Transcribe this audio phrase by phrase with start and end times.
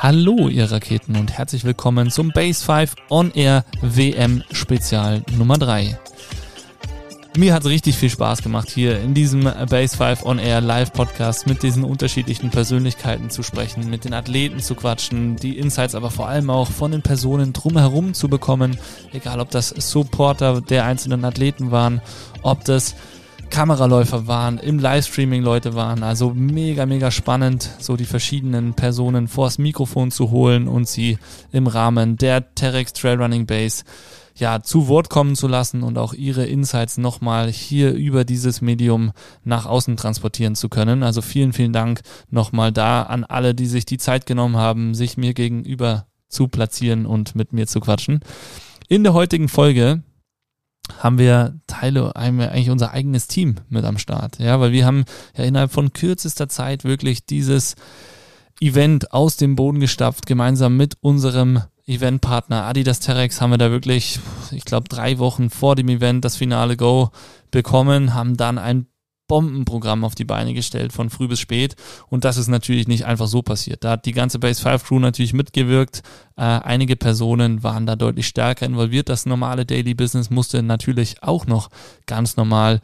[0.00, 5.98] Hallo, ihr Raketen und herzlich willkommen zum Base 5 On Air WM Spezial Nummer 3.
[7.36, 10.92] Mir hat es richtig viel Spaß gemacht, hier in diesem Base 5 On Air Live
[10.92, 16.12] Podcast mit diesen unterschiedlichen Persönlichkeiten zu sprechen, mit den Athleten zu quatschen, die Insights aber
[16.12, 18.78] vor allem auch von den Personen drumherum zu bekommen,
[19.12, 22.00] egal ob das Supporter der einzelnen Athleten waren,
[22.42, 22.94] ob das
[23.50, 26.02] Kameraläufer waren, im Livestreaming Leute waren.
[26.02, 31.18] Also mega, mega spannend, so die verschiedenen Personen vors Mikrofon zu holen und sie
[31.52, 33.84] im Rahmen der Terex Trailrunning Base
[34.38, 39.12] ja, zu Wort kommen zu lassen und auch ihre Insights nochmal hier über dieses Medium
[39.44, 41.02] nach außen transportieren zu können.
[41.02, 45.16] Also vielen, vielen Dank nochmal da an alle, die sich die Zeit genommen haben, sich
[45.16, 48.20] mir gegenüber zu platzieren und mit mir zu quatschen.
[48.88, 50.02] In der heutigen Folge
[50.98, 54.38] haben wir Teile, eigentlich unser eigenes Team mit am Start.
[54.38, 55.04] Ja, weil wir haben
[55.36, 57.74] ja innerhalb von kürzester Zeit wirklich dieses
[58.60, 64.20] Event aus dem Boden gestapft, gemeinsam mit unserem Eventpartner Adidas Terex haben wir da wirklich,
[64.50, 67.10] ich glaube, drei Wochen vor dem Event das Finale Go
[67.50, 68.86] bekommen, haben dann ein
[69.28, 71.76] Bombenprogramm auf die Beine gestellt, von früh bis spät.
[72.08, 73.84] Und das ist natürlich nicht einfach so passiert.
[73.84, 76.02] Da hat die ganze Base 5 Crew natürlich mitgewirkt.
[76.36, 79.08] Äh, einige Personen waren da deutlich stärker involviert.
[79.08, 81.68] Das normale Daily Business musste natürlich auch noch
[82.06, 82.80] ganz normal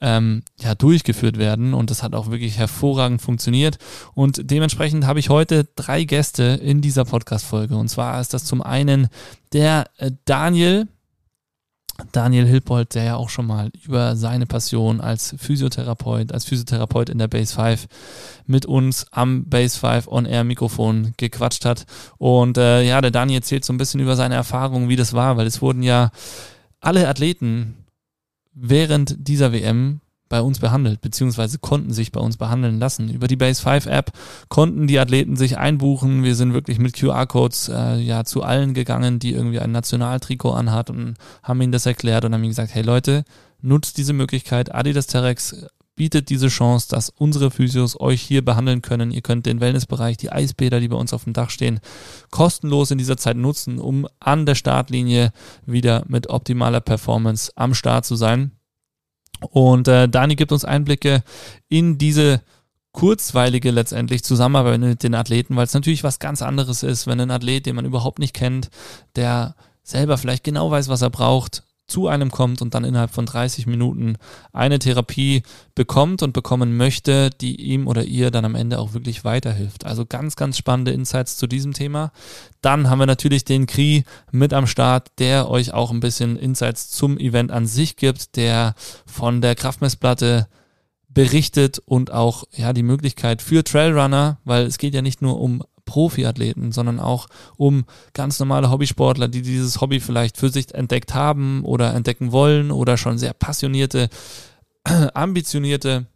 [0.00, 1.74] ähm, ja, durchgeführt werden.
[1.74, 3.78] Und das hat auch wirklich hervorragend funktioniert.
[4.14, 7.76] Und dementsprechend habe ich heute drei Gäste in dieser Podcast-Folge.
[7.76, 9.08] Und zwar ist das zum einen
[9.52, 10.86] der äh, Daniel,
[12.12, 17.18] Daniel Hilpold, der ja auch schon mal über seine Passion als Physiotherapeut, als Physiotherapeut in
[17.18, 17.86] der Base 5
[18.46, 21.86] mit uns am Base 5 On-Air-Mikrofon gequatscht hat.
[22.18, 25.36] Und äh, ja, der Daniel erzählt so ein bisschen über seine Erfahrungen, wie das war,
[25.36, 26.10] weil es wurden ja
[26.80, 27.84] alle Athleten
[28.54, 33.08] während dieser WM bei uns behandelt, beziehungsweise konnten sich bei uns behandeln lassen.
[33.08, 34.12] Über die Base 5 App
[34.48, 36.22] konnten die Athleten sich einbuchen.
[36.22, 40.90] Wir sind wirklich mit QR-Codes äh, ja zu allen gegangen, die irgendwie ein Nationaltrikot anhat
[40.90, 43.24] und haben ihnen das erklärt und haben ihnen gesagt, hey Leute,
[43.60, 44.74] nutzt diese Möglichkeit.
[44.74, 45.66] Adidas Terex
[45.98, 49.10] bietet diese Chance, dass unsere Physios euch hier behandeln können.
[49.10, 51.80] Ihr könnt den Wellnessbereich, die Eisbäder, die bei uns auf dem Dach stehen,
[52.30, 55.32] kostenlos in dieser Zeit nutzen, um an der Startlinie
[55.66, 58.52] wieder mit optimaler Performance am Start zu sein.
[59.50, 61.22] Und äh, Dani gibt uns Einblicke
[61.68, 62.42] in diese
[62.92, 67.30] kurzweilige letztendlich Zusammenarbeit mit den Athleten, weil es natürlich was ganz anderes ist, wenn ein
[67.30, 68.70] Athlet, den man überhaupt nicht kennt,
[69.14, 73.26] der selber vielleicht genau weiß, was er braucht, zu einem kommt und dann innerhalb von
[73.26, 74.16] 30 Minuten
[74.52, 75.42] eine Therapie
[75.74, 79.86] bekommt und bekommen möchte, die ihm oder ihr dann am Ende auch wirklich weiterhilft.
[79.86, 82.12] Also ganz, ganz spannende Insights zu diesem Thema.
[82.60, 86.90] Dann haben wir natürlich den Kri mit am Start, der euch auch ein bisschen Insights
[86.90, 88.74] zum Event an sich gibt, der
[89.06, 90.46] von der Kraftmessplatte
[91.08, 95.64] berichtet und auch ja die Möglichkeit für Trailrunner, weil es geht ja nicht nur um
[95.88, 101.64] Profiathleten, sondern auch um ganz normale Hobbysportler, die dieses Hobby vielleicht für sich entdeckt haben
[101.64, 104.10] oder entdecken wollen oder schon sehr passionierte,
[105.14, 106.06] ambitionierte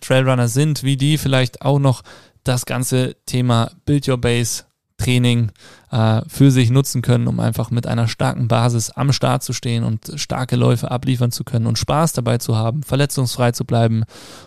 [0.00, 2.02] Trailrunner sind, wie die vielleicht auch noch
[2.44, 4.64] das ganze Thema Build Your Base
[4.98, 5.52] Training
[5.90, 9.84] äh, für sich nutzen können, um einfach mit einer starken Basis am Start zu stehen
[9.84, 14.04] und starke Läufe abliefern zu können und Spaß dabei zu haben, verletzungsfrei zu bleiben,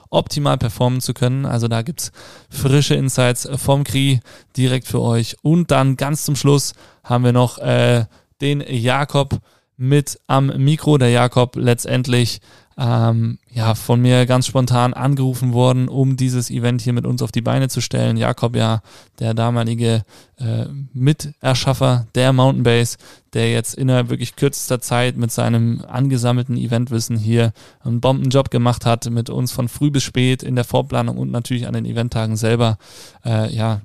[0.10, 1.46] optimal performen zu können.
[1.46, 2.12] Also da gibt's
[2.50, 4.20] frische Insights vom Kri
[4.56, 5.38] direkt für euch.
[5.42, 6.74] Und dann ganz zum Schluss
[7.04, 8.06] haben wir noch äh,
[8.42, 9.40] den Jakob
[9.78, 10.98] mit am Mikro.
[10.98, 12.42] Der Jakob letztendlich
[12.82, 17.32] ähm, ja, von mir ganz spontan angerufen worden, um dieses Event hier mit uns auf
[17.32, 18.18] die Beine zu stellen.
[18.18, 18.82] Jakob ja,
[19.20, 20.04] der damalige
[20.38, 22.98] äh, Miterschaffer der Mountain Base,
[23.34, 27.54] der jetzt innerhalb wirklich kürzester Zeit mit seinem angesammelten Eventwissen hier
[27.84, 31.68] einen Bombenjob gemacht hat, mit uns von früh bis spät in der Vorplanung und natürlich
[31.68, 32.80] an den Eventtagen selber,
[33.24, 33.82] äh, ja,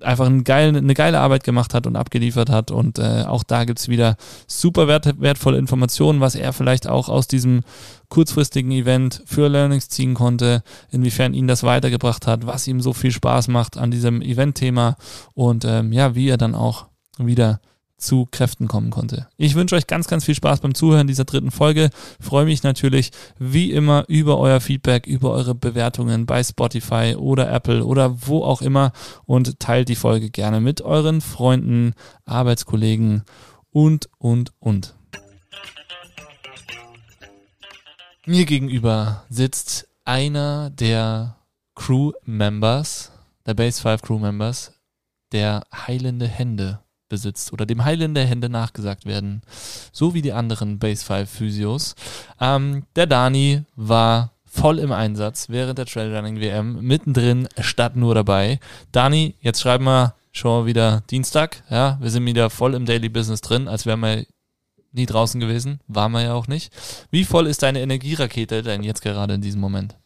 [0.00, 2.70] einfach eine geile, eine geile Arbeit gemacht hat und abgeliefert hat.
[2.70, 4.16] Und äh, auch da gibt's wieder
[4.46, 7.60] super wert, wertvolle Informationen, was er vielleicht auch aus diesem
[8.08, 13.12] kurzfristigen Event für Learnings ziehen konnte, inwiefern ihn das weitergebracht hat, was ihm so viel
[13.12, 14.96] Spaß macht an diesem Event-Thema
[15.34, 16.86] und ähm, ja, wie er dann auch
[17.18, 17.60] wieder
[18.00, 19.28] zu Kräften kommen konnte.
[19.36, 21.90] Ich wünsche euch ganz, ganz viel Spaß beim Zuhören dieser dritten Folge.
[22.20, 27.84] Freue mich natürlich wie immer über euer Feedback, über eure Bewertungen bei Spotify oder Apple
[27.84, 28.92] oder wo auch immer
[29.26, 31.94] und teilt die Folge gerne mit euren Freunden,
[32.24, 33.22] Arbeitskollegen
[33.70, 34.94] und, und, und.
[38.26, 41.36] Mir gegenüber sitzt einer der
[41.74, 43.12] Crew Members,
[43.46, 44.72] der Base 5 Crew Members,
[45.32, 46.80] der heilende Hände
[47.10, 49.42] besitzt oder dem Heilen der Hände nachgesagt werden,
[49.92, 51.94] so wie die anderen Base 5 Physios.
[52.40, 58.58] Ähm, der Dani war voll im Einsatz während der Trailrunning WM, mittendrin statt nur dabei.
[58.92, 61.62] Dani, jetzt schreib mal schon wieder Dienstag.
[61.70, 64.24] Ja, wir sind wieder voll im Daily Business drin, als wären wir
[64.92, 65.80] nie draußen gewesen.
[65.86, 66.72] Waren wir ja auch nicht.
[67.10, 69.96] Wie voll ist deine Energierakete denn jetzt gerade in diesem Moment?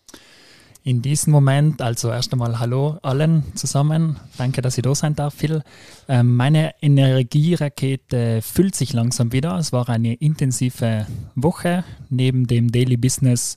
[0.86, 4.20] In diesem Moment, also erst einmal Hallo allen zusammen.
[4.36, 5.62] Danke, dass ich da sein darf, Phil.
[6.08, 9.56] Ähm, meine Energierakete füllt sich langsam wieder.
[9.56, 11.84] Es war eine intensive Woche.
[12.10, 13.56] Neben dem Daily Business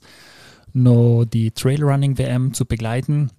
[0.72, 3.30] noch die Trailrunning WM zu begleiten.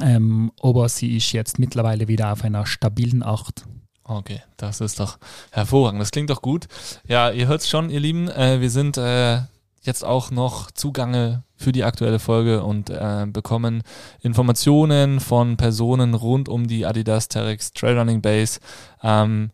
[0.00, 3.62] Ähm, aber sie ist jetzt mittlerweile wieder auf einer stabilen 8.
[4.02, 5.18] Okay, das ist doch
[5.52, 6.00] hervorragend.
[6.00, 6.66] Das klingt doch gut.
[7.06, 8.28] Ja, ihr hört es schon, ihr Lieben.
[8.28, 9.42] Äh, wir sind äh,
[9.82, 13.82] jetzt auch noch Zugange für die aktuelle Folge und äh, bekommen
[14.20, 18.60] Informationen von Personen rund um die Adidas Terex Trailrunning Base.
[19.02, 19.50] Ähm,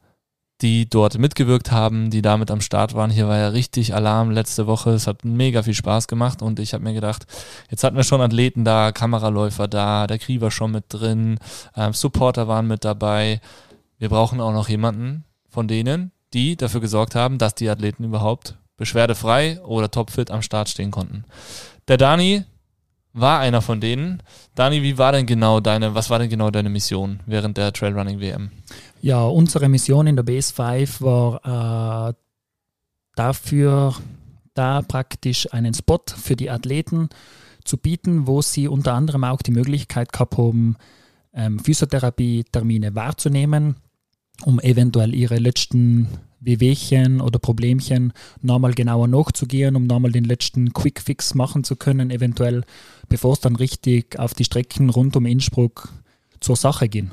[0.61, 3.11] die dort mitgewirkt haben, die damit am Start waren.
[3.11, 4.91] Hier war ja richtig Alarm letzte Woche.
[4.91, 7.27] Es hat mega viel Spaß gemacht und ich habe mir gedacht,
[7.71, 11.39] jetzt hatten wir schon Athleten da, Kameraläufer da, der Krie war schon mit drin,
[11.77, 13.41] ähm, Supporter waren mit dabei.
[13.99, 18.59] Wir brauchen auch noch jemanden von denen, die dafür gesorgt haben, dass die Athleten überhaupt
[18.79, 21.25] beschwerdefrei oder topfit am Start stehen konnten.
[21.89, 22.45] Der Dani
[23.13, 24.23] war einer von denen.
[24.55, 28.21] Dani, wie war denn genau deine, was war denn genau deine Mission während der Trailrunning
[28.21, 28.51] WM?
[29.03, 32.15] Ja, unsere Mission in der Base 5 war äh,
[33.17, 33.95] dafür,
[34.55, 37.09] da praktisch einen Spot für die Athleten
[37.65, 40.77] zu bieten, wo sie unter anderem auch die Möglichkeit gehabt haben,
[41.33, 43.77] ähm, Physiotherapie-Termine wahrzunehmen,
[44.43, 46.09] um eventuell ihre letzten
[46.41, 48.13] Wehwehchen oder Problemchen
[48.43, 52.65] nochmal genauer nachzugehen, um nochmal den letzten Quick-Fix machen zu können, eventuell,
[53.09, 55.89] bevor es dann richtig auf die Strecken rund um Innsbruck
[56.41, 57.11] zur Sache ging.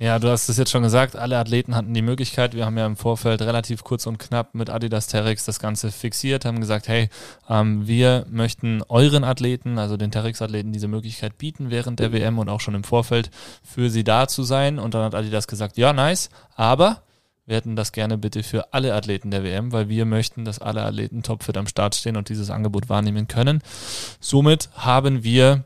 [0.00, 2.54] Ja, du hast es jetzt schon gesagt, alle Athleten hatten die Möglichkeit.
[2.54, 6.44] Wir haben ja im Vorfeld relativ kurz und knapp mit Adidas Terex das Ganze fixiert,
[6.44, 7.08] haben gesagt, hey,
[7.48, 12.48] ähm, wir möchten euren Athleten, also den Terex-Athleten, diese Möglichkeit bieten während der WM und
[12.48, 13.30] auch schon im Vorfeld
[13.62, 14.80] für sie da zu sein.
[14.80, 17.03] Und dann hat Adidas gesagt, ja, nice, aber
[17.46, 20.82] wir hätten das gerne bitte für alle Athleten der WM, weil wir möchten, dass alle
[20.84, 23.62] Athleten topfit am Start stehen und dieses Angebot wahrnehmen können.
[24.20, 25.64] Somit haben wir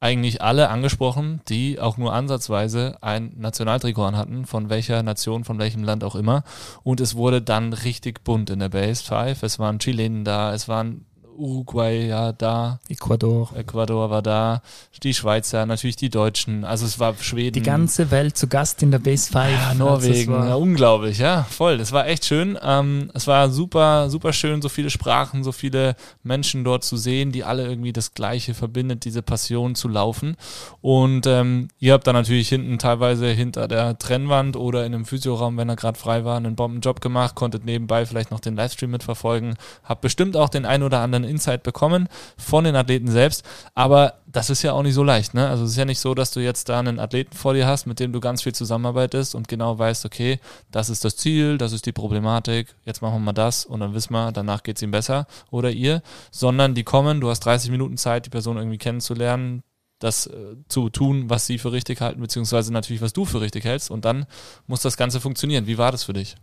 [0.00, 5.84] eigentlich alle angesprochen, die auch nur ansatzweise ein Nationaltrikot hatten, von welcher Nation, von welchem
[5.84, 6.42] Land auch immer.
[6.82, 9.44] Und es wurde dann richtig bunt in der Base 5.
[9.44, 11.06] Es waren Chilenen da, es waren
[11.36, 12.80] Uruguay ja da.
[12.88, 13.50] Ecuador.
[13.56, 14.62] Ecuador war da.
[15.02, 16.64] Die Schweizer, natürlich die Deutschen.
[16.64, 17.54] Also es war Schweden.
[17.54, 19.34] Die ganze Welt zu Gast in der Base 5.
[19.34, 20.32] Ja, also Norwegen.
[20.32, 21.78] Ja, unglaublich, ja, voll.
[21.78, 22.58] Das war echt schön.
[22.62, 27.32] Ähm, es war super, super schön, so viele Sprachen, so viele Menschen dort zu sehen,
[27.32, 30.36] die alle irgendwie das Gleiche verbindet, diese Passion zu laufen.
[30.80, 35.56] Und ähm, ihr habt dann natürlich hinten teilweise hinter der Trennwand oder in einem Physioraum,
[35.56, 39.56] wenn er gerade frei war, einen Bombenjob gemacht, konntet nebenbei vielleicht noch den Livestream mitverfolgen.
[39.84, 43.44] Habt bestimmt auch den ein oder anderen einen Insight bekommen von den Athleten selbst.
[43.74, 45.34] Aber das ist ja auch nicht so leicht.
[45.34, 45.48] Ne?
[45.48, 47.86] Also es ist ja nicht so, dass du jetzt da einen Athleten vor dir hast,
[47.86, 50.40] mit dem du ganz viel zusammenarbeitest und genau weißt, okay,
[50.70, 53.94] das ist das Ziel, das ist die Problematik, jetzt machen wir mal das und dann
[53.94, 57.70] wissen wir, danach geht es ihm besser oder ihr, sondern die kommen, du hast 30
[57.70, 59.62] Minuten Zeit, die Person irgendwie kennenzulernen,
[59.98, 63.64] das äh, zu tun, was sie für richtig halten, beziehungsweise natürlich, was du für richtig
[63.64, 64.26] hältst und dann
[64.66, 65.66] muss das Ganze funktionieren.
[65.66, 66.36] Wie war das für dich?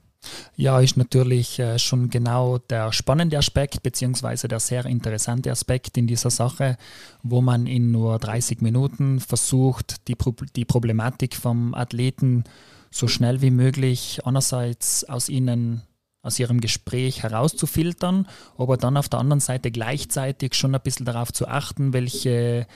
[0.56, 6.06] Ja, ist natürlich äh, schon genau der spannende Aspekt, beziehungsweise der sehr interessante Aspekt in
[6.06, 6.78] dieser Sache,
[7.24, 12.44] wo man in nur 30 Minuten versucht, die, Pro die Problematik vom Athleten
[12.92, 15.84] so schnell wie möglich einerseits aus ihnen
[16.22, 21.32] aus ihrem Gespräch herauszufiltern, aber dann auf der anderen Seite gleichzeitig schon ein bisschen darauf
[21.32, 22.68] zu achten, welche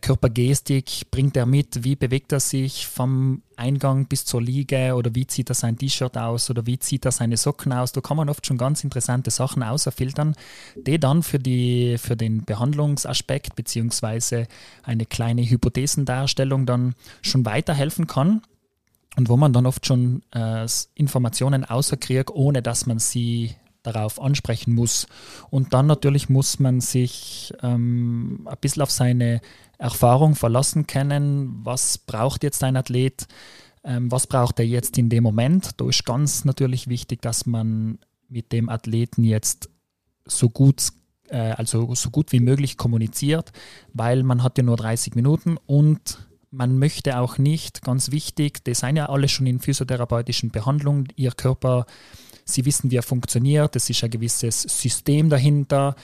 [0.00, 5.26] Körpergestik bringt er mit, wie bewegt er sich vom Eingang bis zur Liege oder wie
[5.26, 7.92] zieht er sein T-Shirt aus oder wie zieht er seine Socken aus.
[7.92, 10.34] Da kann man oft schon ganz interessante Sachen außerfiltern,
[10.76, 14.48] die dann für, die, für den Behandlungsaspekt beziehungsweise
[14.82, 18.42] eine kleine Hypothesendarstellung dann schon weiterhelfen kann
[19.16, 23.54] und wo man dann oft schon äh, Informationen außerkriegt, ohne dass man sie
[23.86, 25.06] darauf ansprechen muss.
[25.50, 29.40] Und dann natürlich muss man sich ähm, ein bisschen auf seine
[29.78, 31.60] Erfahrung verlassen können.
[31.64, 33.26] Was braucht jetzt ein Athlet?
[33.84, 35.80] Ähm, was braucht er jetzt in dem Moment?
[35.80, 39.68] Da ist ganz natürlich wichtig, dass man mit dem Athleten jetzt
[40.24, 40.92] so gut
[41.28, 43.52] äh, also so gut wie möglich kommuniziert,
[43.92, 46.18] weil man hat ja nur 30 Minuten und
[46.50, 51.32] man möchte auch nicht, ganz wichtig, die sind ja alle schon in physiotherapeutischen Behandlungen, ihr
[51.32, 51.86] Körper
[52.48, 53.74] Sie wissen, wie er funktioniert.
[53.74, 55.96] Es ist ein gewisses System dahinter.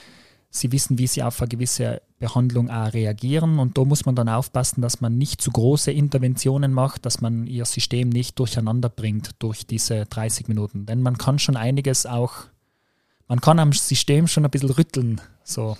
[0.55, 3.57] Sie wissen, wie sie auf eine gewisse Behandlung auch reagieren.
[3.57, 7.47] Und da muss man dann aufpassen, dass man nicht zu große Interventionen macht, dass man
[7.47, 10.85] ihr System nicht durcheinander bringt durch diese 30 Minuten.
[10.85, 12.33] Denn man kann schon einiges auch,
[13.27, 15.21] man kann am System schon ein bisschen rütteln.
[15.43, 15.75] So.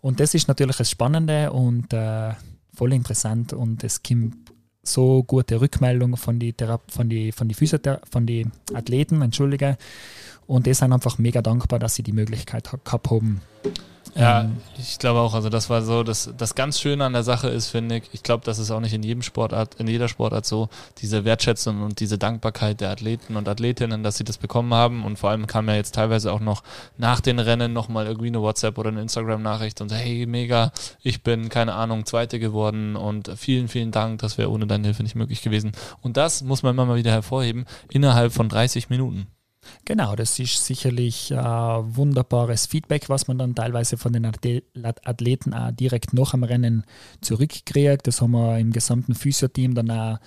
[0.00, 2.34] Und das ist natürlich das Spannende und äh,
[2.74, 4.43] voll interessant und es kommt
[4.84, 6.54] so gute Rückmeldungen von die
[6.88, 9.76] von die von die von die Athleten, entschuldige.
[10.46, 13.40] Und die sind einfach mega dankbar, dass sie die Möglichkeit gehabt haben,
[14.14, 15.34] ja, ähm, ich glaube auch.
[15.34, 18.22] Also das war so, das, das ganz Schöne an der Sache ist, finde ich, ich
[18.22, 20.68] glaube, das ist auch nicht in jedem Sportart, in jeder Sportart so,
[20.98, 25.04] diese Wertschätzung und diese Dankbarkeit der Athleten und Athletinnen, dass sie das bekommen haben.
[25.04, 26.62] Und vor allem kam ja jetzt teilweise auch noch
[26.96, 31.48] nach den Rennen nochmal irgendwie eine WhatsApp oder eine Instagram-Nachricht und hey, mega, ich bin,
[31.48, 35.42] keine Ahnung, Zweite geworden und vielen, vielen Dank, das wäre ohne deine Hilfe nicht möglich
[35.42, 35.72] gewesen.
[36.02, 39.26] Und das muss man immer mal wieder hervorheben, innerhalb von 30 Minuten.
[39.84, 45.70] Genau, das ist sicherlich äh, wunderbares Feedback, was man dann teilweise von den Athleten auch
[45.72, 46.84] direkt nach dem Rennen
[47.20, 48.06] zurückkriegt.
[48.06, 50.18] Das haben wir im gesamten Physio-Team dann auch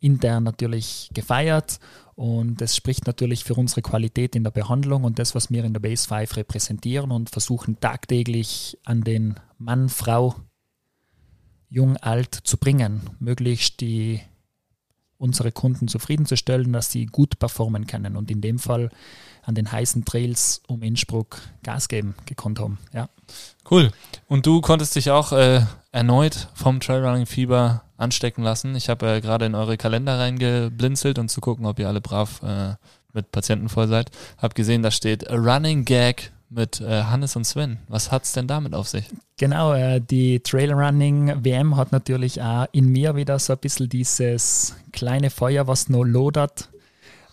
[0.00, 1.78] intern natürlich gefeiert
[2.14, 5.72] und das spricht natürlich für unsere Qualität in der Behandlung und das, was wir in
[5.72, 10.34] der Base 5 repräsentieren und versuchen tagtäglich an den Mann, Frau,
[11.68, 14.20] jung, alt zu bringen, möglichst die
[15.20, 18.90] unsere Kunden zufriedenzustellen, dass sie gut performen können und in dem Fall
[19.42, 22.78] an den heißen Trails um Innsbruck Gas geben gekonnt haben.
[22.92, 23.08] Ja.
[23.70, 23.90] Cool.
[24.26, 25.62] Und du konntest dich auch äh,
[25.92, 28.74] erneut vom Trailrunning-Fieber anstecken lassen.
[28.74, 32.42] Ich habe äh, gerade in eure Kalender reingeblinzelt und zu gucken, ob ihr alle brav
[32.42, 32.74] äh,
[33.12, 34.10] mit Patienten voll seid.
[34.38, 37.78] Hab gesehen, da steht A Running Gag mit äh, Hannes und Sven.
[37.88, 39.04] Was hat es denn damit auf sich?
[39.38, 44.74] Genau, äh, die Trailrunning WM hat natürlich auch in mir wieder so ein bisschen dieses
[44.92, 46.68] kleine Feuer, was noch lodert,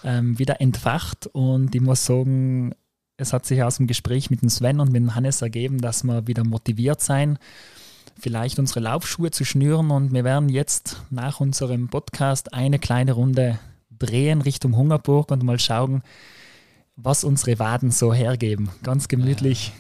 [0.03, 1.27] ähm, wieder entfacht.
[1.27, 2.75] Und ich muss sagen,
[3.17, 6.03] es hat sich aus dem Gespräch mit dem Sven und mit dem Hannes ergeben, dass
[6.03, 7.39] wir wieder motiviert sein,
[8.19, 9.89] vielleicht unsere Laufschuhe zu schnüren.
[9.89, 13.57] Und wir werden jetzt nach unserem Podcast eine kleine Runde
[13.97, 16.03] drehen Richtung Hungerburg und mal schauen,
[16.98, 18.70] was unsere Waden so hergeben.
[18.84, 19.72] Ganz gemütlich.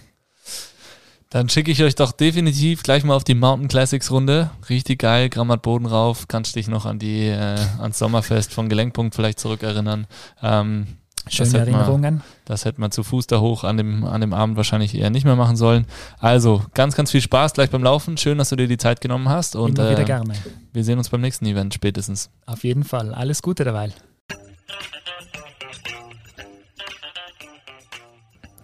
[1.29, 4.49] Dann schicke ich euch doch definitiv gleich mal auf die Mountain Classics Runde.
[4.69, 6.29] Richtig geil, Grammat Boden rauf.
[6.29, 10.07] Kannst dich noch an die, äh, ans Sommerfest von Gelenkpunkt vielleicht zurückerinnern.
[10.41, 10.87] Ähm,
[11.29, 12.15] Schöne Erinnerungen.
[12.15, 15.09] Man, das hätte man zu Fuß da hoch an dem, an dem Abend wahrscheinlich eher
[15.09, 15.85] nicht mehr machen sollen.
[16.19, 18.15] Also ganz, ganz viel Spaß gleich beim Laufen.
[18.15, 19.57] Schön, dass du dir die Zeit genommen hast.
[19.57, 20.33] Und, Immer wieder äh, gerne.
[20.71, 22.29] Wir sehen uns beim nächsten Event spätestens.
[22.45, 23.13] Auf jeden Fall.
[23.13, 23.91] Alles Gute dabei.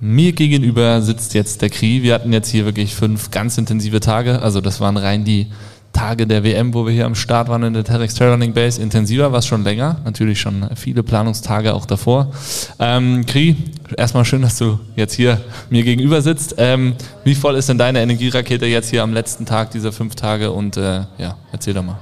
[0.05, 2.03] Mir gegenüber sitzt jetzt der Kri.
[2.03, 4.41] Wir hatten jetzt hier wirklich fünf ganz intensive Tage.
[4.41, 5.47] Also das waren rein die
[5.93, 8.81] Tage der WM, wo wir hier am Start waren in der TEDx Trailrunning Base.
[8.81, 10.01] Intensiver war es schon länger.
[10.03, 12.33] Natürlich schon viele Planungstage auch davor.
[12.79, 13.55] Ähm, Kri,
[13.95, 16.55] erstmal schön, dass du jetzt hier mir gegenüber sitzt.
[16.57, 20.51] Ähm, wie voll ist denn deine Energierakete jetzt hier am letzten Tag dieser fünf Tage?
[20.51, 21.97] Und äh, ja, erzähl doch mal.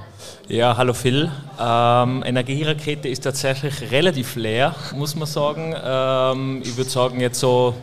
[0.52, 1.30] Ja, hallo Phil.
[1.58, 5.74] Ähm, Energierakete ist tatsächlich relativ leer, muss man sagen.
[5.82, 7.74] Ähm, ich würde sagen, jetzt so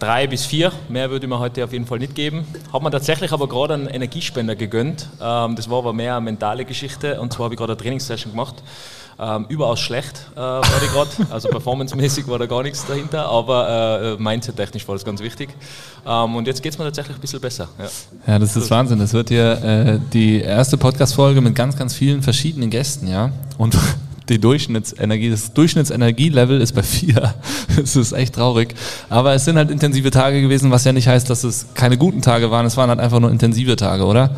[0.00, 0.72] drei bis vier.
[0.88, 2.48] Mehr würde ich mir heute auf jeden Fall nicht geben.
[2.72, 5.06] Habe mir tatsächlich aber gerade einen Energiespender gegönnt.
[5.22, 7.20] Ähm, das war aber mehr eine mentale Geschichte.
[7.20, 8.56] Und zwar habe ich gerade eine Trainingssession gemacht.
[9.22, 11.10] Ähm, überaus schlecht äh, war die gerade.
[11.30, 15.50] Also performancemäßig war da gar nichts dahinter, aber äh, mindset-technisch war das ganz wichtig.
[16.06, 17.68] Ähm, und jetzt geht es mir tatsächlich ein bisschen besser.
[17.78, 18.98] Ja, ja das ist Wahnsinn.
[18.98, 23.30] Das wird hier äh, die erste Podcast-Folge mit ganz, ganz vielen verschiedenen Gästen, ja.
[23.58, 23.76] Und
[24.30, 27.34] die Durchschnittsenergie, das Durchschnittsenergielevel ist bei vier.
[27.76, 28.74] das ist echt traurig.
[29.10, 32.22] Aber es sind halt intensive Tage gewesen, was ja nicht heißt, dass es keine guten
[32.22, 32.64] Tage waren.
[32.64, 34.30] Es waren halt einfach nur intensive Tage, oder?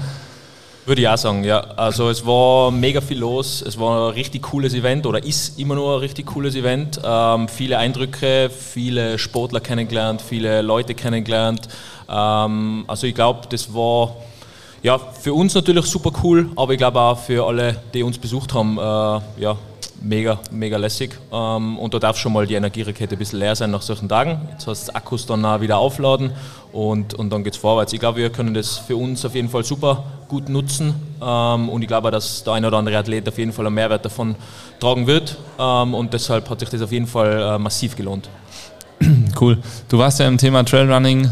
[0.84, 1.60] Würde ich auch sagen, ja.
[1.76, 5.76] Also es war mega viel los, es war ein richtig cooles Event oder ist immer
[5.76, 7.00] nur ein richtig cooles Event.
[7.04, 11.68] Ähm, viele Eindrücke, viele Sportler kennengelernt, viele Leute kennengelernt.
[12.08, 14.16] Ähm, also ich glaube, das war
[14.82, 18.52] ja, für uns natürlich super cool, aber ich glaube auch für alle, die uns besucht
[18.52, 19.56] haben, äh, ja,
[20.02, 21.16] mega, mega lässig.
[21.32, 24.48] Ähm, und da darf schon mal die Energierakete ein bisschen leer sein nach solchen Tagen.
[24.50, 26.32] Jetzt hast du Akkus dann auch wieder aufladen
[26.72, 27.92] und, und dann geht es vorwärts.
[27.92, 31.82] Ich glaube, wir können das für uns auf jeden Fall super gut nutzen ähm, und
[31.82, 34.34] ich glaube auch, dass der ein oder andere Athlet auf jeden Fall einen Mehrwert davon
[34.80, 38.28] tragen wird ähm, und deshalb hat sich das auf jeden Fall äh, massiv gelohnt.
[39.40, 39.58] Cool.
[39.88, 41.30] Du warst ja im Thema Trailrunning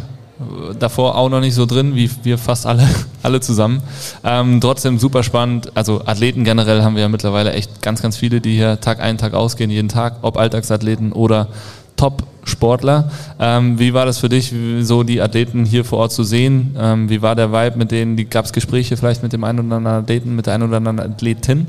[0.78, 2.88] davor auch noch nicht so drin, wie wir fast alle,
[3.22, 3.82] alle zusammen.
[4.24, 5.72] Ähm, trotzdem super spannend.
[5.74, 9.18] Also Athleten generell haben wir ja mittlerweile echt ganz, ganz viele, die hier Tag ein,
[9.18, 11.48] Tag ausgehen, jeden Tag, ob Alltagsathleten oder
[11.96, 13.10] Top-Sportler.
[13.38, 16.74] Ähm, wie war das für dich, so die Athleten hier vor Ort zu sehen?
[16.78, 18.16] Ähm, wie war der Vibe mit denen?
[18.30, 21.00] Gab es Gespräche vielleicht mit dem einen oder anderen Athleten, mit der einen oder anderen
[21.00, 21.66] Athletin?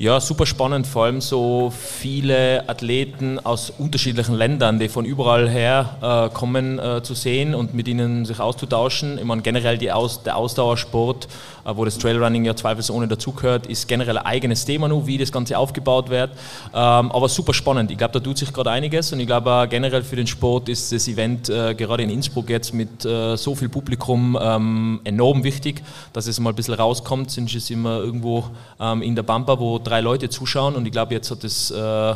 [0.00, 6.30] Ja, super spannend, vor allem so viele Athleten aus unterschiedlichen Ländern, die von überall her
[6.30, 9.18] äh, kommen, äh, zu sehen und mit ihnen sich auszutauschen.
[9.18, 11.28] Ich meine, generell Aus, der Ausdauersport,
[11.76, 15.58] wo das Trailrunning ja zweifelsohne dazugehört, ist generell ein eigenes Thema nur, wie das Ganze
[15.58, 16.30] aufgebaut wird.
[16.72, 17.90] Ähm, aber super spannend.
[17.90, 20.92] Ich glaube, da tut sich gerade einiges und ich glaube generell für den Sport ist
[20.92, 25.82] das Event äh, gerade in Innsbruck jetzt mit äh, so viel Publikum ähm, enorm wichtig,
[26.12, 27.30] dass es mal ein bisschen rauskommt.
[27.30, 28.44] Sind es immer irgendwo
[28.80, 32.14] ähm, in der Bumper, wo drei Leute zuschauen und ich glaube, jetzt hat es äh,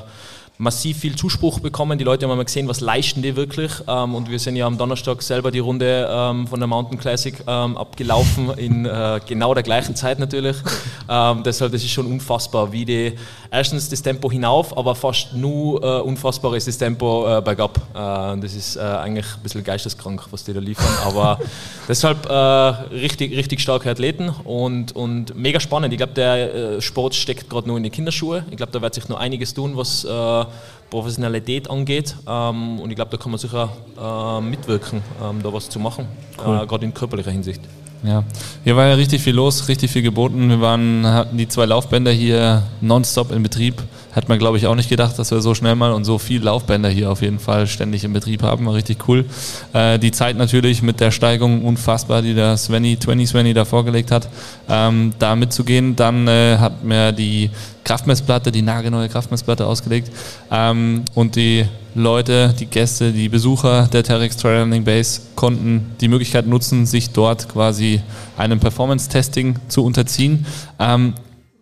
[0.59, 1.99] massiv viel Zuspruch bekommen.
[1.99, 3.73] Die Leute haben mal gesehen, was leisten die wirklich.
[3.89, 7.35] Ähm, und wir sind ja am Donnerstag selber die Runde ähm, von der Mountain Classic
[7.47, 10.57] ähm, abgelaufen, in äh, genau der gleichen Zeit natürlich.
[11.07, 13.13] Ähm, deshalb, das ist schon unfassbar, wie die
[13.55, 17.79] erstens das Tempo hinauf, aber fast nur äh, unfassbar ist das Tempo äh, bergab.
[17.95, 20.93] Äh, das ist äh, eigentlich ein bisschen geisteskrank, was die da liefern.
[21.05, 21.39] Aber
[21.89, 25.93] deshalb äh, richtig, richtig starke Athleten und, und mega spannend.
[25.93, 28.45] Ich glaube, der äh, Sport steckt gerade nur in die Kinderschuhe.
[28.51, 30.07] Ich glaube, da wird sich noch einiges tun, was
[30.91, 32.17] Professionalität angeht.
[32.27, 33.71] Ähm, und ich glaube, da kann man sicher
[34.43, 36.07] mitwirken, ähm, da was zu machen,
[36.45, 36.67] cool.
[36.67, 37.61] gerade in körperlicher Hinsicht.
[38.03, 38.25] Ja,
[38.65, 40.49] hier war ja richtig viel los, richtig viel geboten.
[40.49, 43.83] Wir waren, hatten die zwei Laufbänder hier nonstop in Betrieb.
[44.15, 46.43] Hat man, glaube ich, auch nicht gedacht, dass wir so schnell mal und so viel
[46.43, 48.67] Laufbänder hier auf jeden Fall ständig in Betrieb haben.
[48.67, 49.25] War richtig cool.
[49.73, 54.11] Äh, die Zeit natürlich mit der Steigung unfassbar, die der Svenny, 20 Svenny da vorgelegt
[54.11, 54.29] hat,
[54.69, 55.97] ähm, da mitzugehen.
[55.97, 57.51] Dann äh, hat mir die
[57.85, 60.11] Kraftmessplatte, die nagelneue Kraftmessplatte ausgelegt
[60.51, 66.09] ähm, und die Leute, die Gäste, die Besucher der Terex Trail Running Base konnten die
[66.09, 68.01] Möglichkeit nutzen, sich dort quasi
[68.37, 70.45] einem Performance-Testing zu unterziehen.
[70.81, 71.15] Ähm,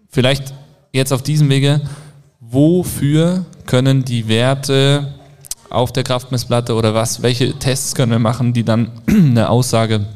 [0.09, 0.55] vielleicht
[0.93, 1.83] jetzt auf diesem Wege,
[2.53, 5.15] wofür können die Werte
[5.71, 10.07] auf der Kraftmessplatte oder was, welche Tests können wir machen, die dann eine Aussage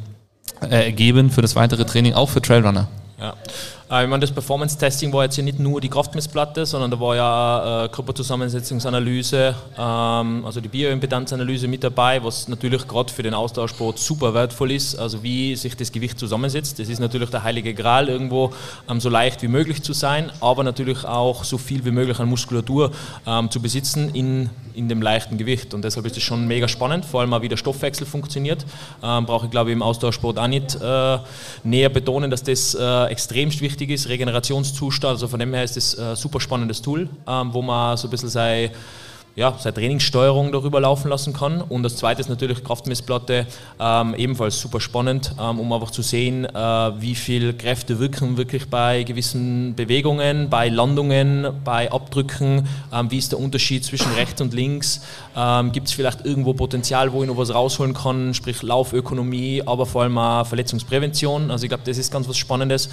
[0.62, 2.88] äh, ergeben für das weitere Training, auch für Trailrunner?
[3.18, 3.34] Ja.
[3.90, 7.16] Äh, ich meine, das Performance-Testing war jetzt ja nicht nur die Kraftmessplatte, sondern da war
[7.16, 13.98] ja äh, Körperzusammensetzungsanalyse, ähm, also die Bioimpedanzanalyse mit dabei, was natürlich gerade für den Austauschsport
[13.98, 16.78] super wertvoll ist, also wie sich das Gewicht zusammensetzt.
[16.78, 18.52] Das ist natürlich der heilige Gral, irgendwo
[18.90, 22.28] ähm, so leicht wie möglich zu sein, aber natürlich auch so viel wie möglich an
[22.28, 22.90] Muskulatur
[23.26, 25.74] ähm, zu besitzen in, in dem leichten Gewicht.
[25.74, 28.66] Und deshalb ist es schon mega spannend, vor allem auch wie der Stoffwechsel funktioniert.
[29.02, 31.18] Ähm, brauche ich glaube ich im Austauschsport auch nicht äh,
[31.62, 35.12] näher betonen, dass das äh, extremst wichtig wichtig ist, Regenerationszustand.
[35.12, 38.08] Also von dem her ist es ein äh, super spannendes Tool, ähm, wo man so
[38.08, 38.70] ein bisschen sein
[39.36, 41.60] ja, seine Trainingssteuerung darüber laufen lassen kann.
[41.60, 43.46] Und das zweite ist natürlich Kraftmessplatte,
[43.78, 46.52] ähm, ebenfalls super spannend, ähm, um einfach zu sehen, äh,
[47.00, 53.32] wie viel Kräfte wirken wirklich bei gewissen Bewegungen, bei Landungen, bei Abdrücken, ähm, wie ist
[53.32, 55.02] der Unterschied zwischen rechts und links,
[55.36, 59.84] ähm, gibt es vielleicht irgendwo Potenzial, wo ich noch was rausholen kann, sprich Laufökonomie, aber
[59.84, 61.50] vor allem auch Verletzungsprävention.
[61.50, 62.88] Also ich glaube, das ist ganz was Spannendes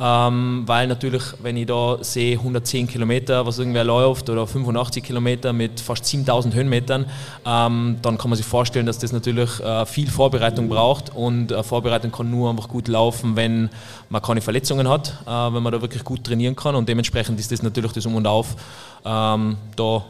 [0.00, 5.52] ähm, weil natürlich, wenn ich da sehe 110 Kilometer, was irgendwer läuft, oder 85 Kilometer
[5.52, 7.06] mit fast 7000 Höhenmetern,
[7.44, 11.62] ähm, dann kann man sich vorstellen, dass das natürlich äh, viel Vorbereitung braucht und äh,
[11.62, 13.70] Vorbereitung kann nur einfach gut laufen, wenn
[14.08, 17.52] man keine Verletzungen hat, äh, wenn man da wirklich gut trainieren kann und dementsprechend ist
[17.52, 18.56] das natürlich das Um und Auf,
[19.04, 20.04] ähm, da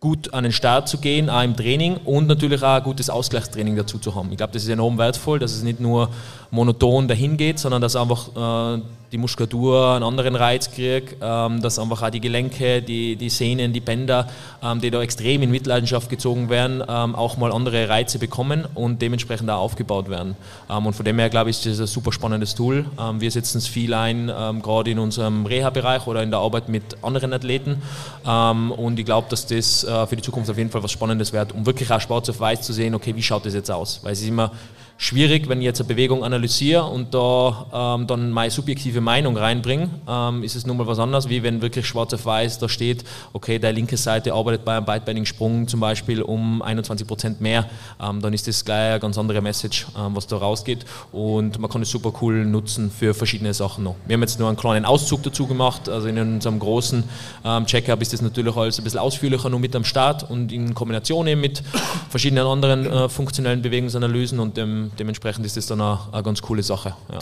[0.00, 3.74] gut an den Start zu gehen, auch im Training und natürlich auch ein gutes Ausgleichstraining
[3.76, 4.30] dazu zu haben.
[4.30, 6.10] Ich glaube, das ist enorm wertvoll, dass es nicht nur
[6.50, 8.80] monoton dahin geht, sondern dass einfach äh,
[9.12, 13.72] die Muskulatur einen anderen Reiz kriegt, ähm, dass einfach auch die Gelenke, die, die Sehnen,
[13.72, 14.28] die Bänder,
[14.62, 19.00] ähm, die da extrem in Mitleidenschaft gezogen werden, ähm, auch mal andere Reize bekommen und
[19.00, 20.36] dementsprechend auch aufgebaut werden.
[20.70, 22.84] Ähm, und von dem her, glaube ich, ist das ein super spannendes Tool.
[23.00, 26.68] Ähm, wir setzen es viel ein, ähm, gerade in unserem Reha-Bereich oder in der Arbeit
[26.68, 27.82] mit anderen Athleten.
[28.24, 31.52] und ich glaube, dass das äh, für die Zukunft auf jeden Fall was Spannendes wird,
[31.52, 34.00] um wirklich auch schwarz auf weiß zu sehen, okay, wie schaut das jetzt aus?
[34.02, 34.52] Weil es ist immer
[35.00, 39.88] schwierig, wenn ich jetzt eine Bewegung analysiere und da ähm, dann meine subjektive Meinung reinbringe,
[40.08, 43.04] ähm, ist es nun mal was anderes, wie wenn wirklich schwarz auf weiß da steht,
[43.32, 47.70] okay, der linke Seite arbeitet bei einem beidbeinigen Sprung zum Beispiel um 21 Prozent mehr,
[48.02, 51.70] ähm, dann ist das gleich eine ganz andere Message, ähm, was da rausgeht und man
[51.70, 53.94] kann es super cool nutzen für verschiedene Sachen noch.
[54.08, 57.04] Wir haben jetzt nur einen kleinen Auszug dazu gemacht, also in unserem großen
[57.44, 60.74] ähm, Checkup ist das natürlich alles ein bisschen ausführlicher nur mit am Start und in
[60.74, 61.62] Kombination eben mit
[62.10, 66.62] verschiedenen anderen äh, funktionellen Bewegungsanalysen und dem dementsprechend ist das dann eine, eine ganz coole
[66.62, 66.94] Sache.
[67.12, 67.18] Ja.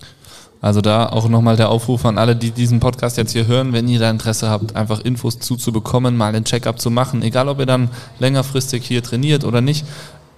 [0.60, 3.88] Also da auch nochmal der Aufruf an alle, die diesen Podcast jetzt hier hören, wenn
[3.88, 7.66] ihr da Interesse habt, einfach Infos zuzubekommen, mal ein Checkup zu machen, egal ob ihr
[7.66, 9.84] dann längerfristig hier trainiert oder nicht.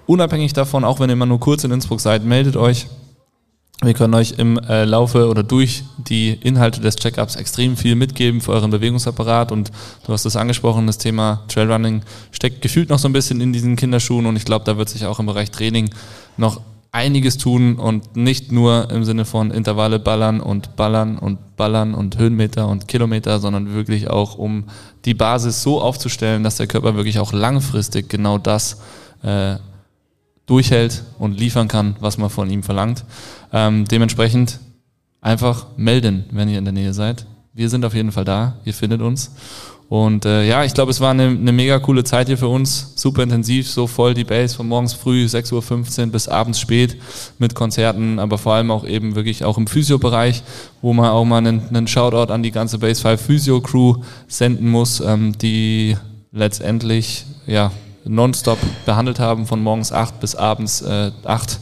[0.06, 2.86] Unabhängig davon, auch wenn ihr mal nur kurz in Innsbruck seid, meldet euch.
[3.80, 8.40] Wir können euch im äh, Laufe oder durch die Inhalte des Checkups extrem viel mitgeben
[8.40, 9.70] für euren Bewegungsapparat und
[10.04, 13.76] du hast es angesprochen, das Thema Trailrunning steckt gefühlt noch so ein bisschen in diesen
[13.76, 15.90] Kinderschuhen und ich glaube, da wird sich auch im Bereich Training
[16.36, 16.60] noch
[16.90, 22.18] einiges tun und nicht nur im Sinne von Intervalle ballern und ballern und ballern und
[22.18, 24.64] Höhenmeter und Kilometer, sondern wirklich auch um
[25.04, 28.80] die Basis so aufzustellen, dass der Körper wirklich auch langfristig genau das
[29.22, 29.56] äh,
[30.46, 33.04] durchhält und liefern kann, was man von ihm verlangt.
[33.52, 34.58] Ähm, dementsprechend
[35.20, 37.26] einfach melden, wenn ihr in der Nähe seid.
[37.52, 39.32] Wir sind auf jeden Fall da, ihr findet uns.
[39.88, 42.92] Und äh, ja, ich glaube, es war eine, eine mega coole Zeit hier für uns.
[42.94, 46.98] Super intensiv, so voll die Base von morgens früh 6.15 Uhr bis abends spät
[47.38, 50.42] mit Konzerten, aber vor allem auch eben wirklich auch im Physio-Bereich,
[50.82, 53.96] wo man auch mal einen, einen Shoutout an die ganze Base 5 Physio-Crew
[54.26, 55.96] senden muss, ähm, die
[56.32, 57.72] letztendlich ja
[58.04, 61.60] nonstop behandelt haben, von morgens 8 bis abends äh, 8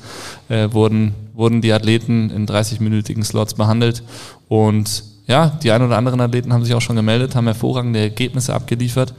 [0.49, 4.03] äh, wurden, wurden die Athleten in 30-minütigen Slots behandelt
[4.49, 8.55] und ja, die ein oder anderen Athleten haben sich auch schon gemeldet, haben hervorragende Ergebnisse
[8.55, 9.13] abgeliefert,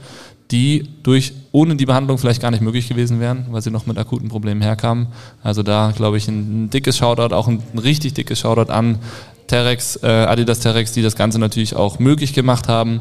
[0.50, 3.98] die durch ohne die Behandlung vielleicht gar nicht möglich gewesen wären, weil sie noch mit
[3.98, 5.08] akuten Problemen herkamen.
[5.42, 8.98] Also da glaube ich ein, dickes Shoutout, auch ein, ein, richtig dickes Shoutout an
[9.46, 13.00] Terex, äh, Adidas Terex, die das Ganze natürlich auch möglich gemacht haben.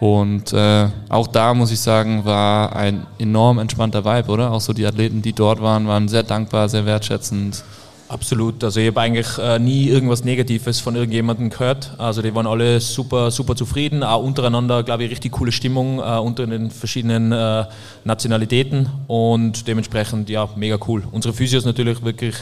[0.00, 4.50] Und äh, auch da muss ich sagen, war ein enorm entspannter Vibe, oder?
[4.50, 7.62] Auch so die Athleten, die dort waren, waren sehr dankbar, sehr wertschätzend.
[8.12, 8.62] Absolut.
[8.62, 11.92] Also ich habe eigentlich äh, nie irgendwas Negatives von irgendjemandem gehört.
[11.96, 14.04] Also die waren alle super, super zufrieden.
[14.04, 17.64] Auch untereinander, glaube ich, richtig coole Stimmung äh, unter den verschiedenen äh,
[18.04, 21.04] Nationalitäten und dementsprechend ja mega cool.
[21.10, 22.34] Unsere Physios natürlich wirklich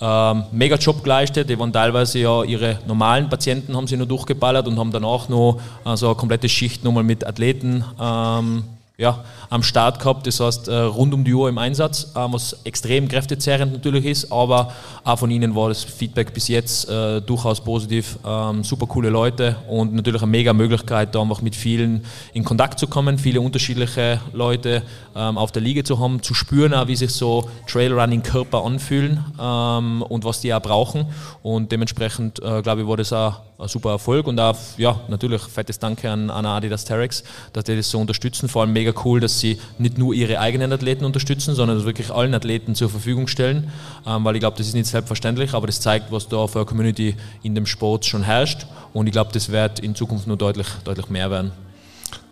[0.00, 1.50] ähm, mega Job geleistet.
[1.50, 5.60] Die waren teilweise ja ihre normalen Patienten haben sie nur durchgeballert und haben danach noch
[5.84, 7.84] also eine komplette Schicht nochmal mit Athleten.
[8.00, 8.62] Ähm,
[9.00, 13.06] ja, am Start gehabt, das heißt äh, rund um die Uhr im Einsatz, was extrem
[13.06, 14.72] kräftezehrend natürlich ist, aber
[15.04, 19.54] auch von ihnen war das Feedback bis jetzt äh, durchaus positiv, ähm, super coole Leute
[19.68, 24.20] und natürlich eine mega Möglichkeit, da einfach mit vielen in Kontakt zu kommen, viele unterschiedliche
[24.32, 24.82] Leute
[25.14, 30.02] ähm, auf der Liga zu haben, zu spüren, auch, wie sich so Trailrunning-Körper anfühlen ähm,
[30.02, 31.06] und was die auch brauchen.
[31.44, 35.42] Und dementsprechend, äh, glaube ich, war das auch ein super Erfolg und auch, ja, natürlich
[35.42, 38.48] fettes Danke an, an Adidas Terex, dass die das so unterstützen.
[38.48, 42.12] Vor allem mega cool, dass sie nicht nur ihre eigenen Athleten unterstützen, sondern das wirklich
[42.12, 43.72] allen Athleten zur Verfügung stellen,
[44.06, 46.66] ähm, weil ich glaube, das ist nicht selbstverständlich, aber das zeigt, was da für eine
[46.66, 50.68] Community in dem Sport schon herrscht und ich glaube, das wird in Zukunft nur deutlich,
[50.84, 51.50] deutlich mehr werden.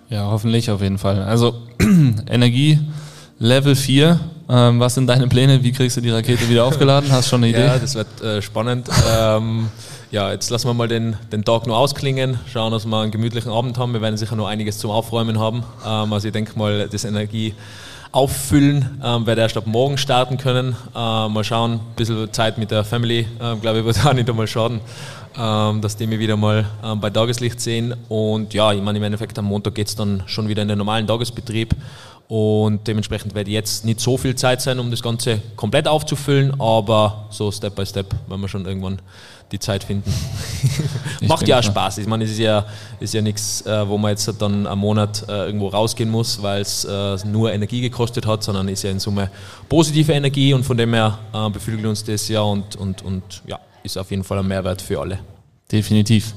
[0.08, 1.22] Ja, hoffentlich auf jeden Fall.
[1.24, 1.62] Also
[2.28, 2.78] Energie
[3.38, 4.18] Level 4.
[4.48, 5.62] Ähm, was sind deine Pläne?
[5.62, 7.10] Wie kriegst du die Rakete wieder aufgeladen?
[7.12, 7.66] Hast du schon eine Idee?
[7.66, 8.88] Ja, das wird äh, spannend.
[9.18, 9.68] ähm,
[10.10, 13.50] ja, jetzt lassen wir mal den, den Tag nur ausklingen, schauen, dass wir einen gemütlichen
[13.50, 13.92] Abend haben.
[13.92, 15.64] Wir werden sicher noch einiges zum Aufräumen haben.
[15.84, 17.54] Ähm, also ich denke mal, das Energie
[18.12, 20.76] auffüllen, ähm, werde erst ab morgen starten können.
[20.94, 24.30] Ähm, mal schauen, ein bisschen Zeit mit der Family, ähm, glaube ich, wird auch nicht
[24.30, 24.80] einmal schaden,
[25.38, 26.64] ähm, dass die mich wieder mal
[26.98, 27.94] bei Tageslicht sehen.
[28.08, 30.78] Und ja, ich meine, im Endeffekt am Montag geht es dann schon wieder in den
[30.78, 31.74] normalen Tagesbetrieb.
[32.28, 37.26] Und dementsprechend werde jetzt nicht so viel Zeit sein, um das Ganze komplett aufzufüllen, aber
[37.30, 39.00] so Step by Step, wenn wir schon irgendwann
[39.52, 40.12] die Zeit finden.
[41.28, 41.98] Macht ja auch Spaß.
[41.98, 42.66] Ich meine, es ist ja,
[42.98, 46.62] ist ja nichts, äh, wo man jetzt dann am Monat äh, irgendwo rausgehen muss, weil
[46.62, 49.30] es äh, nur Energie gekostet hat, sondern ist ja in Summe
[49.68, 51.18] positive Energie und von dem her
[51.52, 55.00] beflügelt uns das ja und, und, und ja, ist auf jeden Fall ein Mehrwert für
[55.00, 55.20] alle.
[55.70, 56.34] Definitiv.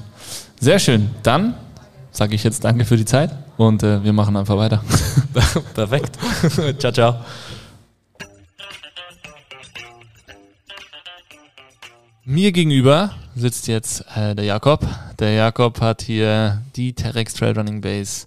[0.60, 1.10] Sehr schön.
[1.22, 1.54] Dann
[2.20, 4.84] sage ich jetzt danke für die Zeit und äh, wir machen einfach weiter.
[5.74, 6.18] Perfekt.
[6.78, 7.14] ciao, ciao.
[12.26, 14.86] Mir gegenüber sitzt jetzt äh, der Jakob.
[15.18, 18.26] Der Jakob hat hier die Terex Trail Running Base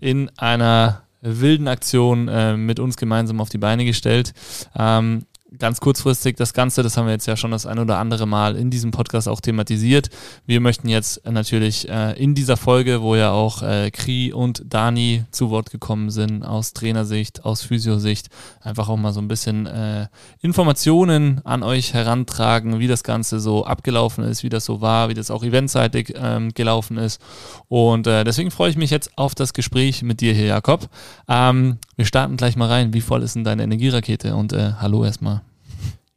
[0.00, 4.34] in einer wilden Aktion äh, mit uns gemeinsam auf die Beine gestellt.
[4.78, 5.24] Ähm,
[5.58, 8.56] ganz kurzfristig das Ganze, das haben wir jetzt ja schon das ein oder andere Mal
[8.56, 10.08] in diesem Podcast auch thematisiert.
[10.46, 15.24] Wir möchten jetzt natürlich äh, in dieser Folge, wo ja auch äh, Kri und Dani
[15.30, 18.28] zu Wort gekommen sind, aus Trainersicht, aus Physiosicht,
[18.60, 20.06] einfach auch mal so ein bisschen äh,
[20.40, 25.14] Informationen an euch herantragen, wie das Ganze so abgelaufen ist, wie das so war, wie
[25.14, 27.20] das auch eventseitig ähm, gelaufen ist.
[27.68, 30.88] Und äh, deswegen freue ich mich jetzt auf das Gespräch mit dir hier, Jakob.
[31.28, 32.94] Ähm, wir starten gleich mal rein.
[32.94, 34.34] Wie voll ist denn deine Energierakete?
[34.34, 35.39] Und äh, hallo erstmal.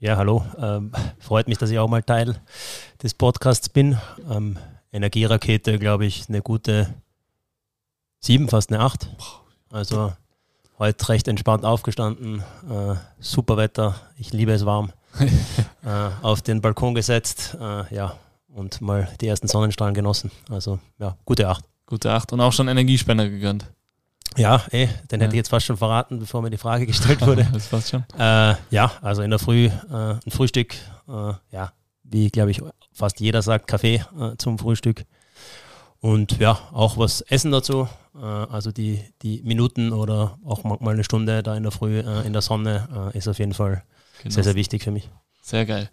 [0.03, 0.43] Ja, hallo.
[0.59, 2.35] Ähm, freut mich, dass ich auch mal Teil
[3.01, 3.97] des Podcasts bin.
[4.29, 4.57] Ähm,
[4.91, 6.93] Energierakete, glaube ich, eine gute
[8.19, 9.07] sieben, fast eine acht.
[9.71, 10.11] Also
[10.77, 12.43] heute recht entspannt aufgestanden.
[12.69, 13.95] Äh, super Wetter.
[14.17, 14.91] Ich liebe es warm.
[15.85, 17.55] äh, auf den Balkon gesetzt.
[17.57, 18.17] Äh, ja,
[18.49, 20.31] und mal die ersten Sonnenstrahlen genossen.
[20.49, 21.63] Also ja, gute acht.
[21.85, 22.33] Gute acht.
[22.33, 23.71] Und auch schon Energiespender gegönnt.
[24.37, 27.47] Ja, eh, den hätte ich jetzt fast schon verraten, bevor mir die Frage gestellt wurde.
[27.53, 28.03] das passt schon.
[28.17, 30.75] Äh, ja, also in der Früh äh, ein Frühstück,
[31.07, 32.61] äh, ja, wie glaube ich
[32.93, 35.05] fast jeder sagt, Kaffee äh, zum Frühstück.
[35.99, 37.87] Und ja, auch was essen dazu.
[38.15, 42.25] Äh, also die, die Minuten oder auch manchmal eine Stunde da in der Früh äh,
[42.25, 43.83] in der Sonne ist auf jeden Fall
[44.19, 44.31] Genossen.
[44.35, 45.09] sehr, sehr wichtig für mich.
[45.45, 45.89] Sehr geil.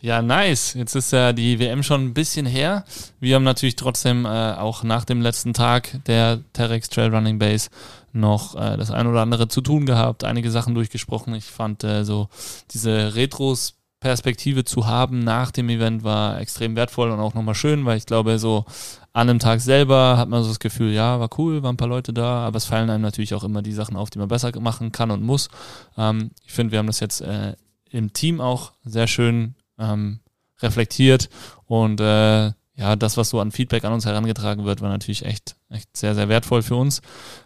[0.00, 0.72] Ja, nice.
[0.72, 2.86] Jetzt ist ja die WM schon ein bisschen her.
[3.20, 7.68] Wir haben natürlich trotzdem äh, auch nach dem letzten Tag der Terex Trail Running Base
[8.14, 11.34] noch äh, das ein oder andere zu tun gehabt, einige Sachen durchgesprochen.
[11.34, 12.30] Ich fand äh, so
[12.70, 17.86] diese Retros Perspektive zu haben nach dem Event war extrem wertvoll und auch nochmal schön,
[17.86, 18.66] weil ich glaube, so
[19.14, 21.88] an dem Tag selber hat man so das Gefühl, ja, war cool, waren ein paar
[21.88, 24.50] Leute da, aber es fallen einem natürlich auch immer die Sachen auf, die man besser
[24.60, 25.48] machen kann und muss.
[25.96, 27.54] Ähm, ich finde, wir haben das jetzt äh,
[27.94, 30.20] im Team auch sehr schön ähm,
[30.60, 31.30] reflektiert
[31.66, 35.56] und äh, ja, das, was so an Feedback an uns herangetragen wird, war natürlich echt,
[35.70, 37.02] echt sehr, sehr wertvoll für uns.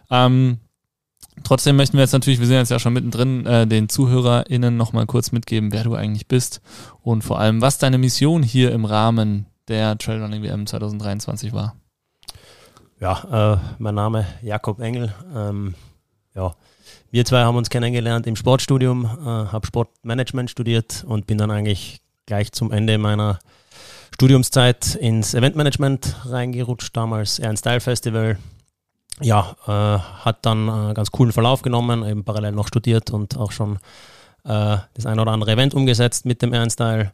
[0.09, 0.57] Ähm,
[1.43, 5.05] trotzdem möchten wir jetzt natürlich, wir sind jetzt ja schon mittendrin, äh, den ZuhörerInnen nochmal
[5.05, 6.61] kurz mitgeben, wer du eigentlich bist
[7.01, 11.75] und vor allem, was deine Mission hier im Rahmen der Trailrunning WM 2023 war.
[12.99, 15.13] Ja, äh, mein Name Jakob Engel.
[15.33, 15.75] Ähm,
[16.35, 16.53] ja,
[17.11, 22.01] wir zwei haben uns kennengelernt im Sportstudium, äh, habe Sportmanagement studiert und bin dann eigentlich
[22.25, 23.39] gleich zum Ende meiner
[24.13, 28.37] Studiumszeit ins Eventmanagement reingerutscht, damals Ernst Style Festival.
[29.21, 33.51] Ja, äh, hat dann einen ganz coolen Verlauf genommen, eben parallel noch studiert und auch
[33.51, 33.77] schon
[34.45, 37.11] äh, das ein oder andere Event umgesetzt mit dem Ernst Style.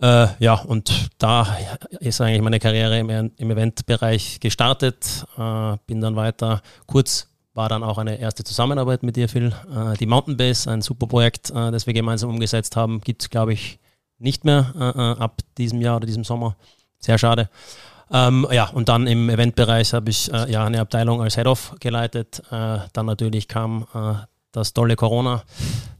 [0.00, 1.56] Äh, ja, und da
[2.00, 5.24] ist eigentlich meine Karriere im, im Eventbereich gestartet.
[5.38, 9.54] Äh, bin dann weiter kurz war dann auch eine erste Zusammenarbeit mit dir, Phil.
[9.74, 13.30] Äh, die Mountain Base, ein super Projekt, äh, das wir gemeinsam umgesetzt haben, gibt es,
[13.30, 13.78] glaube ich,
[14.18, 16.56] nicht mehr äh, äh, ab diesem Jahr oder diesem Sommer.
[16.98, 17.48] Sehr schade.
[18.10, 22.42] Ähm, ja, und dann im Eventbereich habe ich äh, ja eine Abteilung als Head-Off geleitet.
[22.50, 23.86] Äh, dann natürlich kam
[24.52, 25.42] das tolle Corona,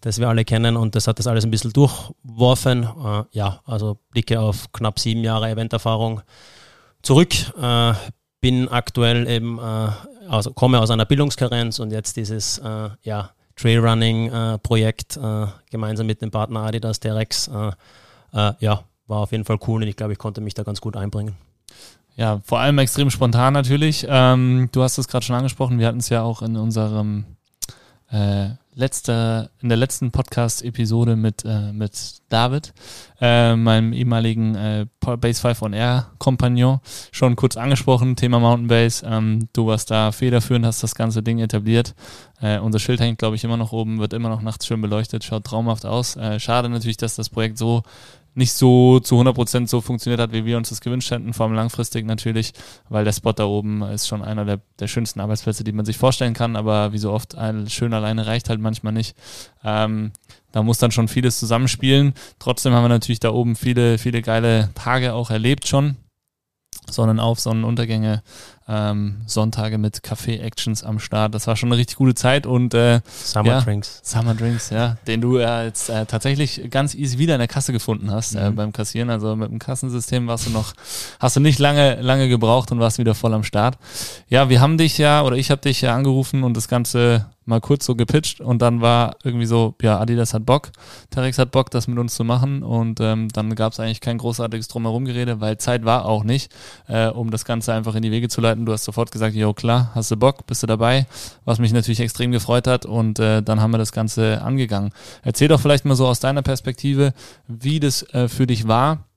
[0.00, 2.88] das wir alle kennen und das hat das alles ein bisschen durchworfen.
[3.32, 6.20] ja, also Blicke auf knapp sieben Jahre Eventerfahrung
[7.02, 7.34] zurück.
[8.40, 9.58] bin aktuell eben
[10.28, 16.30] also komme aus einer Bildungskarenz und jetzt dieses äh, ja, Trailrunning-Projekt äh, gemeinsam mit dem
[16.30, 17.68] Partner Adidas Terex, äh,
[18.32, 20.80] äh, ja, war auf jeden Fall cool und ich glaube, ich konnte mich da ganz
[20.80, 21.36] gut einbringen.
[22.16, 24.06] Ja, vor allem extrem spontan natürlich.
[24.08, 27.24] Ähm, du hast es gerade schon angesprochen, wir hatten es ja auch in unserem
[28.10, 32.72] äh, letzter, in der letzten Podcast-Episode mit, äh, mit David,
[33.20, 36.80] äh, meinem ehemaligen äh, Base 5 on Air Kompagnon,
[37.12, 39.04] schon kurz angesprochen, Thema Mountain Base.
[39.06, 41.94] Ähm, du warst da federführend, hast das ganze Ding etabliert.
[42.40, 45.24] Äh, unser Schild hängt, glaube ich, immer noch oben, wird immer noch nachts schön beleuchtet,
[45.24, 46.16] schaut traumhaft aus.
[46.16, 47.82] Äh, schade natürlich, dass das Projekt so
[48.34, 51.54] nicht so zu 100% so funktioniert hat, wie wir uns das gewünscht hätten, vor allem
[51.54, 52.52] langfristig natürlich,
[52.88, 55.96] weil der Spot da oben ist schon einer der, der schönsten Arbeitsplätze, die man sich
[55.96, 59.16] vorstellen kann, aber wie so oft, ein schön alleine reicht halt manchmal nicht.
[59.62, 60.12] Ähm,
[60.52, 62.14] da muss dann schon vieles zusammenspielen.
[62.38, 65.96] Trotzdem haben wir natürlich da oben viele, viele geile Tage auch erlebt schon.
[66.90, 68.22] Sonnenauf, Sonnenuntergänge,
[68.66, 71.34] ähm, Sonntage mit Kaffee-Actions am Start.
[71.34, 74.00] Das war schon eine richtig gute Zeit und äh, Summer ja, Drinks.
[74.02, 77.72] Summer Drinks, ja, den du äh, jetzt äh, tatsächlich ganz easy wieder in der Kasse
[77.72, 78.56] gefunden hast äh, mhm.
[78.56, 79.10] beim Kassieren.
[79.10, 80.72] Also mit dem Kassensystem warst du noch,
[81.20, 83.76] hast du nicht lange, lange gebraucht und warst wieder voll am Start.
[84.28, 87.60] Ja, wir haben dich ja oder ich habe dich ja angerufen und das Ganze mal
[87.60, 90.70] kurz so gepitcht und dann war irgendwie so, ja, Adidas hat Bock,
[91.10, 94.18] Terex hat Bock, das mit uns zu machen und ähm, dann gab es eigentlich kein
[94.18, 96.52] großartiges Drumherumgerede, weil Zeit war auch nicht,
[96.88, 98.53] äh, um das Ganze einfach in die Wege zu leiten.
[98.56, 101.06] Du hast sofort gesagt, jo klar, hast du Bock, bist du dabei,
[101.44, 104.92] was mich natürlich extrem gefreut hat und äh, dann haben wir das Ganze angegangen.
[105.22, 107.12] Erzähl doch vielleicht mal so aus deiner Perspektive,
[107.48, 109.08] wie das äh, für dich war,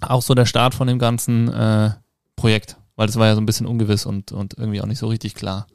[0.00, 1.90] auch so der Start von dem ganzen äh,
[2.34, 5.06] Projekt, weil das war ja so ein bisschen ungewiss und, und irgendwie auch nicht so
[5.06, 5.66] richtig klar.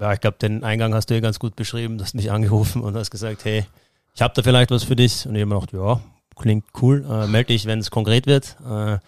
[0.00, 1.98] Ja, ich glaube, den Eingang hast du ja ganz gut beschrieben.
[1.98, 3.66] Du hast mich angerufen und hast gesagt, hey,
[4.14, 5.26] ich habe da vielleicht was für dich.
[5.26, 6.00] Und ich habe mir gedacht, ja,
[6.36, 7.04] klingt cool.
[7.08, 8.56] Äh, melde dich, wenn es konkret wird.
[8.68, 8.98] Äh,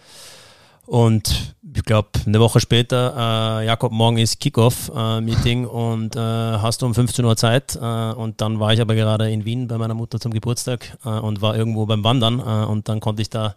[0.91, 6.81] und ich glaube, eine Woche später, äh, Jakob, morgen ist Kickoff-Meeting äh, und äh, hast
[6.81, 7.77] du um 15 Uhr Zeit.
[7.77, 11.07] Äh, und dann war ich aber gerade in Wien bei meiner Mutter zum Geburtstag äh,
[11.07, 12.39] und war irgendwo beim Wandern.
[12.39, 13.55] Äh, und dann konnte ich da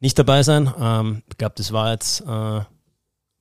[0.00, 0.70] nicht dabei sein.
[0.78, 2.22] Ähm, ich glaube, das war jetzt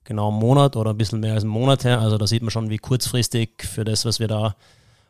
[0.05, 1.99] genau einen Monat oder ein bisschen mehr als einen Monat her.
[1.99, 4.55] Also da sieht man schon, wie kurzfristig für das, was wir da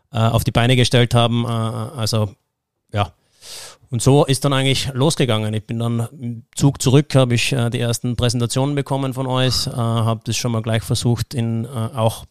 [0.10, 1.46] auf die Beine gestellt haben.
[1.46, 2.34] Also
[2.92, 3.12] ja.
[3.89, 5.54] Und so ist dann eigentlich losgegangen.
[5.54, 9.67] Ich bin dann im Zug zurück, habe ich äh, die ersten Präsentationen bekommen von euch,
[9.67, 12.26] äh, habe das schon mal gleich versucht, in äh, auch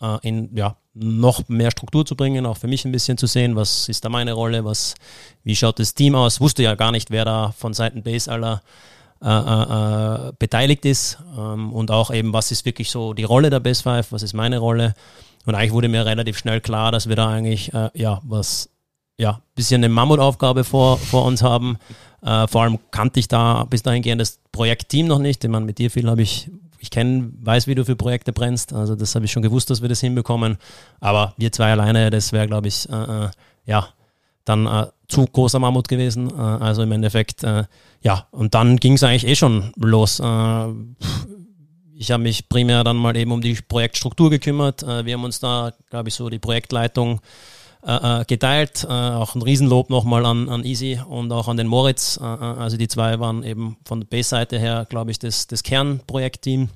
[0.00, 3.56] äh, in ja, noch mehr Struktur zu bringen, auch für mich ein bisschen zu sehen,
[3.56, 4.94] was ist da meine Rolle, was,
[5.44, 6.40] wie schaut das Team aus.
[6.40, 8.62] Wusste ja gar nicht, wer da von Seiten Base aller
[9.22, 13.60] äh, äh, beteiligt ist ähm, und auch eben, was ist wirklich so die Rolle der
[13.60, 14.94] Best Five, was ist meine Rolle.
[15.46, 18.68] Und eigentlich wurde mir relativ schnell klar, dass wir da eigentlich ja was
[19.20, 21.76] ja bisschen eine Mammutaufgabe vor, vor uns haben.
[22.22, 25.44] Äh, vor allem kannte ich da bis dahingehend das Projektteam noch nicht.
[25.44, 26.50] Ich meine, mit dir viel habe ich
[26.82, 28.72] ich kenne, weiß, wie du für Projekte brennst.
[28.72, 30.56] Also das habe ich schon gewusst, dass wir das hinbekommen.
[30.98, 33.28] Aber wir zwei alleine, das wäre, glaube ich, äh, äh,
[33.66, 33.88] ja,
[34.46, 36.30] dann äh, zu großer Mammut gewesen.
[36.30, 37.64] Äh, also im Endeffekt, äh,
[38.00, 40.22] ja, und dann ging es eigentlich eh schon los.
[41.94, 44.80] Ich habe mich primär dann mal eben um die Projektstruktur gekümmert.
[44.80, 48.86] Wir haben uns da, glaube ich, so die Projektleitung äh, äh, geteilt.
[48.86, 52.18] auch ein Riesenlob nochmal an, an Easy und auch an den Moritz.
[52.18, 56.68] also die zwei waren eben von der Base-Seite her, glaube ich, das, das Kernprojektteam.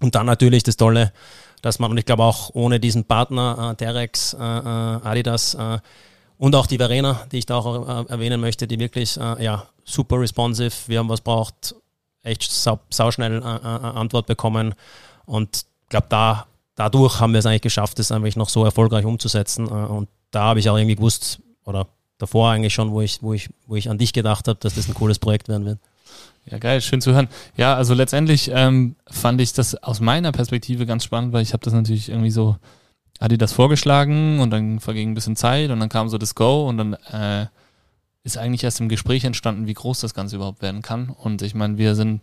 [0.00, 1.12] Und dann natürlich das Tolle,
[1.62, 5.78] dass man, und ich glaube auch ohne diesen Partner, äh, Terex, äh, Adidas, äh,
[6.38, 9.66] und auch die Verena, die ich da auch äh, erwähnen möchte, die wirklich äh, ja,
[9.84, 11.74] super responsive, wir haben was braucht,
[12.22, 14.74] echt sau, sauschnell äh, äh, Antwort bekommen.
[15.24, 19.04] Und ich glaube, da, dadurch haben wir es eigentlich geschafft, das eigentlich noch so erfolgreich
[19.04, 19.66] umzusetzen.
[19.66, 23.32] Äh, und da habe ich auch irgendwie gewusst, oder davor eigentlich schon, wo ich, wo
[23.34, 25.80] ich, wo ich an dich gedacht habe, dass das ein cooles Projekt werden wird.
[26.48, 27.28] Ja, geil, schön zu hören.
[27.56, 31.64] Ja, also letztendlich ähm, fand ich das aus meiner Perspektive ganz spannend, weil ich habe
[31.64, 32.56] das natürlich irgendwie so
[33.20, 36.68] hatte das vorgeschlagen und dann verging ein bisschen Zeit und dann kam so das Go
[36.68, 37.46] und dann äh,
[38.24, 41.08] ist eigentlich erst im Gespräch entstanden, wie groß das Ganze überhaupt werden kann.
[41.08, 42.20] Und ich meine, wir sind,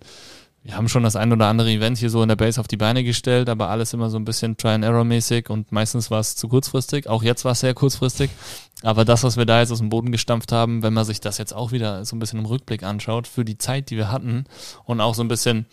[0.64, 2.78] wir haben schon das ein oder andere Event hier so in der Base auf die
[2.78, 7.10] Beine gestellt, aber alles immer so ein bisschen Try-and-Error-mäßig und meistens war es zu kurzfristig.
[7.10, 8.32] Auch jetzt war es sehr kurzfristig.
[8.82, 11.38] Aber das, was wir da jetzt aus dem Boden gestampft haben, wenn man sich das
[11.38, 14.46] jetzt auch wieder so ein bisschen im Rückblick anschaut, für die Zeit, die wir hatten
[14.86, 15.66] und auch so ein bisschen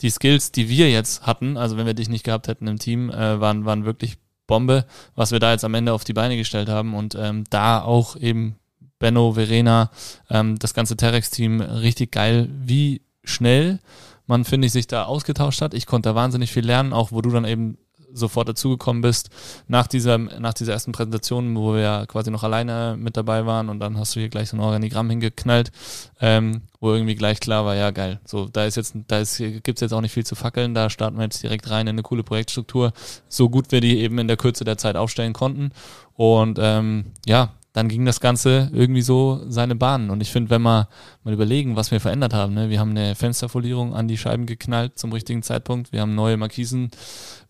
[0.00, 3.10] die Skills, die wir jetzt hatten, also wenn wir dich nicht gehabt hätten im Team,
[3.10, 4.16] äh, waren, waren wirklich
[4.48, 7.80] Bombe, was wir da jetzt am Ende auf die Beine gestellt haben und ähm, da
[7.82, 8.56] auch eben
[8.98, 9.90] Benno, Verena,
[10.28, 13.78] ähm, das ganze Terex-Team richtig geil, wie schnell
[14.26, 15.74] man, finde ich, sich da ausgetauscht hat.
[15.74, 17.78] Ich konnte da wahnsinnig viel lernen, auch wo du dann eben
[18.14, 19.28] sofort dazugekommen bist,
[19.66, 23.68] nach dieser, nach dieser ersten Präsentation, wo wir ja quasi noch alleine mit dabei waren
[23.68, 25.72] und dann hast du hier gleich so ein Organigramm hingeknallt,
[26.20, 29.80] ähm, wo irgendwie gleich klar war, ja geil, so da ist jetzt, da ist, gibt's
[29.80, 32.22] jetzt auch nicht viel zu fackeln, da starten wir jetzt direkt rein in eine coole
[32.22, 32.92] Projektstruktur,
[33.28, 35.72] so gut wir die eben in der Kürze der Zeit aufstellen konnten.
[36.14, 40.10] Und ähm, ja, dann ging das Ganze irgendwie so seine Bahnen.
[40.10, 40.88] Und ich finde, wenn wir
[41.24, 42.70] mal überlegen, was wir verändert haben, ne?
[42.70, 46.92] wir haben eine Fensterfolierung an die Scheiben geknallt zum richtigen Zeitpunkt, wir haben neue Markisen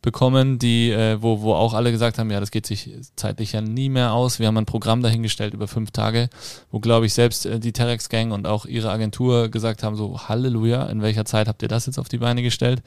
[0.00, 3.60] bekommen, die, äh, wo, wo auch alle gesagt haben, ja, das geht sich zeitlich ja
[3.60, 4.38] nie mehr aus.
[4.38, 6.30] Wir haben ein Programm dahingestellt über fünf Tage,
[6.70, 10.18] wo, glaube ich, selbst äh, die Terex Gang und auch ihre Agentur gesagt haben, so
[10.26, 12.82] Halleluja, in welcher Zeit habt ihr das jetzt auf die Beine gestellt?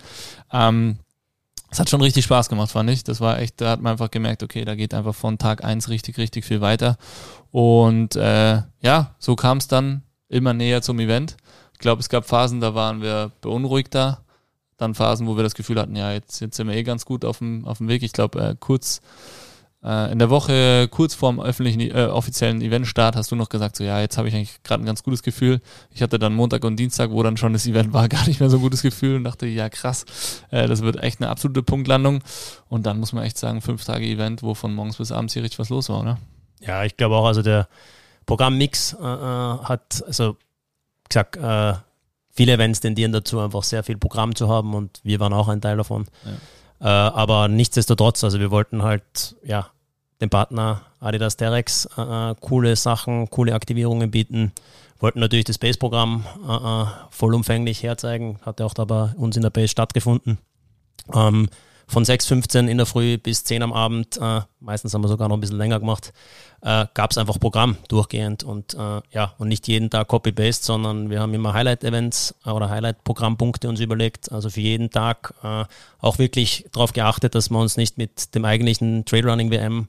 [0.51, 0.97] Ähm,
[1.69, 3.03] es hat schon richtig Spaß gemacht, fand ich.
[3.03, 5.89] Das war echt, da hat man einfach gemerkt, okay, da geht einfach von Tag eins
[5.89, 6.97] richtig, richtig viel weiter.
[7.51, 11.37] Und äh, ja, so kam es dann immer näher zum Event.
[11.73, 14.23] Ich glaube, es gab Phasen, da waren wir beunruhigter.
[14.77, 17.25] Dann Phasen, wo wir das Gefühl hatten, ja, jetzt, jetzt sind wir eh ganz gut
[17.25, 18.03] auf dem, auf dem Weg.
[18.03, 19.01] Ich glaube, äh, kurz
[19.87, 24.01] in der Woche kurz vorm öffentlichen, äh, offiziellen Eventstart hast du noch gesagt, so ja,
[24.01, 25.61] jetzt habe ich eigentlich gerade ein ganz gutes Gefühl.
[25.91, 28.49] Ich hatte dann Montag und Dienstag, wo dann schon das Event war, gar nicht mehr
[28.49, 30.05] so ein gutes Gefühl und dachte, ja krass,
[30.51, 32.21] äh, das wird echt eine absolute Punktlandung.
[32.67, 35.43] Und dann muss man echt sagen, fünf Tage Event, wo von morgens bis abends hier
[35.43, 36.17] richtig was los war, oder?
[36.59, 37.69] Ja, ich glaube auch, also der
[38.25, 40.35] Programmmix äh, äh hat, also
[41.07, 41.73] gesagt, äh,
[42.31, 45.61] viele Events tendieren dazu, einfach sehr viel Programm zu haben und wir waren auch ein
[45.61, 46.07] Teil davon.
[46.25, 46.31] Ja.
[46.79, 49.71] Äh, aber nichtsdestotrotz, also wir wollten halt, ja,
[50.21, 54.51] dem Partner Adidas Terex äh, äh, coole Sachen, coole Aktivierungen bieten.
[54.99, 59.43] Wollten natürlich das Base-Programm äh, äh vollumfänglich herzeigen, hat ja auch da bei uns in
[59.43, 60.39] der Base stattgefunden.
[61.13, 61.49] Ähm,
[61.87, 65.37] von 6.15 in der Früh bis 10 am Abend, äh, meistens haben wir sogar noch
[65.37, 66.11] ein bisschen länger gemacht,
[66.61, 71.09] äh, gab es einfach Programm durchgehend und äh, ja, und nicht jeden Tag Copy-Paste, sondern
[71.09, 75.63] wir haben immer Highlight-Events äh, oder Highlight-Programmpunkte uns überlegt, also für jeden Tag äh,
[75.99, 79.87] auch wirklich darauf geachtet, dass wir uns nicht mit dem eigentlichen Trailrunning-WM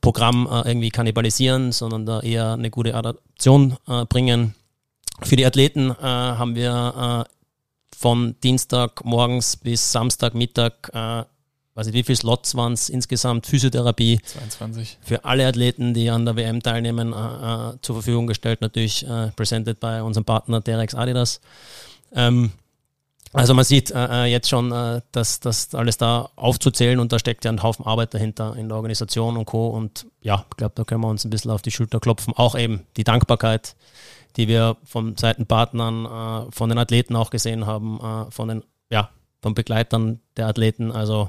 [0.00, 3.76] Programm äh, irgendwie kannibalisieren, sondern da eher eine gute Adaption
[4.08, 4.54] bringen.
[5.22, 7.26] Für die Athleten haben wir
[7.98, 11.24] von Dienstag morgens bis Samstag Mittag, äh,
[11.74, 14.98] weiß nicht wie viele Slots waren es insgesamt, Physiotherapie 22.
[15.00, 19.32] für alle Athleten, die an der WM teilnehmen, äh, äh, zur Verfügung gestellt, natürlich äh,
[19.32, 21.40] presented bei unserem Partner Terex Adidas.
[22.14, 22.52] Ähm,
[23.32, 27.18] also man sieht äh, äh jetzt schon, äh, dass das alles da aufzuzählen und da
[27.18, 29.68] steckt ja ein Haufen Arbeit dahinter in der Organisation und Co.
[29.68, 32.32] Und ja, ich glaube, da können wir uns ein bisschen auf die Schulter klopfen.
[32.34, 33.74] Auch eben die Dankbarkeit,
[34.38, 39.10] die wir von Seitenpartnern, äh, von den Athleten auch gesehen haben, äh, von den, ja,
[39.42, 40.90] von Begleitern der Athleten.
[40.92, 41.28] Also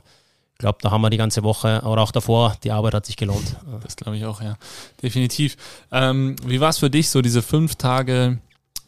[0.54, 3.18] ich glaube, da haben wir die ganze Woche, aber auch davor, die Arbeit hat sich
[3.18, 3.56] gelohnt.
[3.82, 4.58] Das glaube ich auch, ja.
[5.02, 5.58] Definitiv.
[5.92, 8.40] Ähm, wie war es für dich, so diese fünf Tage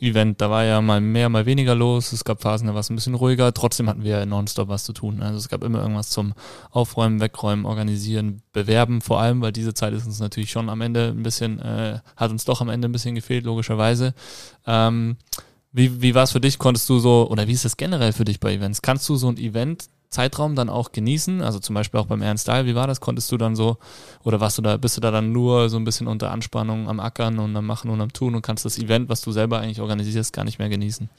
[0.02, 0.42] Event.
[0.42, 2.12] Da war ja mal mehr, mal weniger los.
[2.12, 3.54] Es gab Phasen, da war es ein bisschen ruhiger.
[3.54, 5.22] Trotzdem hatten wir nonstop was zu tun.
[5.22, 6.34] Also es gab immer irgendwas zum
[6.72, 11.10] Aufräumen, Wegräumen, Organisieren, Bewerben vor allem, weil diese Zeit ist uns natürlich schon am Ende
[11.10, 14.14] ein bisschen, äh, hat uns doch am Ende ein bisschen gefehlt, logischerweise.
[14.66, 15.18] Ähm,
[15.72, 16.60] wie, wie war es für dich?
[16.60, 18.82] Konntest du so, oder wie ist das generell für dich bei Events?
[18.82, 21.42] Kannst du so ein Event Zeitraum dann auch genießen?
[21.42, 23.02] Also zum Beispiel auch beim Ernst Dahl, wie war das?
[23.02, 23.78] Konntest du dann so,
[24.24, 27.00] oder warst du da, bist du da dann nur so ein bisschen unter Anspannung am
[27.00, 29.82] Ackern und am Machen und am Tun und kannst das Event, was du selber eigentlich
[29.82, 31.10] organisierst, gar nicht mehr genießen?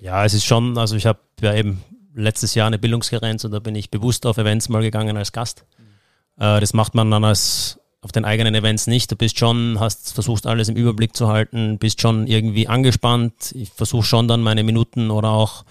[0.00, 1.82] Ja, es ist schon, also ich habe ja eben
[2.14, 5.64] letztes Jahr eine Bildungsgrenze und da bin ich bewusst auf Events mal gegangen als Gast.
[5.78, 6.42] Mhm.
[6.42, 9.10] Äh, das macht man dann als auf den eigenen Events nicht.
[9.10, 13.52] Du bist schon, hast versucht alles im Überblick zu halten, bist schon irgendwie angespannt.
[13.54, 15.64] Ich versuche schon dann meine Minuten oder auch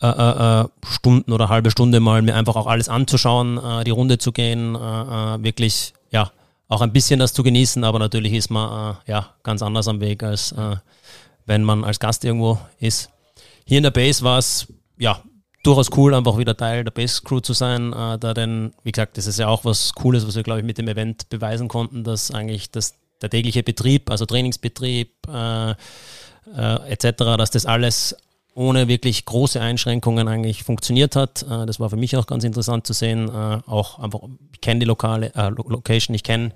[0.00, 3.90] äh, äh, äh, Stunden oder halbe Stunde mal mir einfach auch alles anzuschauen, äh, die
[3.90, 6.30] Runde zu gehen, äh, äh, wirklich ja
[6.68, 10.22] auch ein bisschen das zu genießen, aber natürlich ist man ja ganz anders am Weg
[10.22, 10.54] als
[11.46, 13.08] wenn man als Gast irgendwo ist.
[13.64, 15.22] Hier in der Base war es ja
[15.62, 17.92] durchaus cool, einfach wieder Teil der Base Crew zu sein.
[17.92, 20.76] Da denn, wie gesagt, das ist ja auch was Cooles, was wir, glaube ich, mit
[20.76, 27.64] dem Event beweisen konnten, dass eigentlich das, der tägliche Betrieb, also Trainingsbetrieb etc., dass das
[27.64, 28.14] alles
[28.58, 31.42] ohne wirklich große Einschränkungen eigentlich funktioniert hat.
[31.42, 33.28] Äh, das war für mich auch ganz interessant zu sehen.
[33.28, 34.20] Äh, auch einfach,
[34.52, 36.52] ich kenne die lokale äh, Location, ich kenne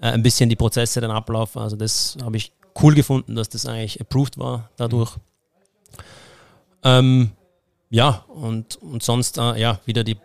[0.00, 1.58] ein bisschen die Prozesse, den Ablauf.
[1.58, 5.16] Also das habe ich cool gefunden, dass das eigentlich approved war dadurch.
[6.82, 7.32] Ähm,
[7.90, 10.16] ja, und, und sonst, äh, ja, wieder die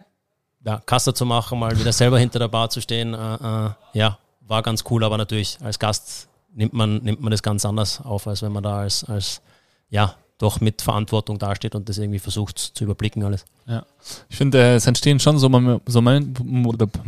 [0.64, 4.18] ja, Kasse zu machen, mal wieder selber hinter der Bar zu stehen, äh, äh, ja,
[4.42, 8.28] war ganz cool, aber natürlich als Gast nimmt man, nimmt man das ganz anders auf,
[8.28, 9.42] als wenn man da als, als
[9.90, 13.46] ja, doch mit Verantwortung dasteht und das irgendwie versucht zu überblicken alles.
[13.68, 13.86] Ja,
[14.30, 15.50] ich finde, äh, es entstehen schon so,
[15.86, 16.04] so,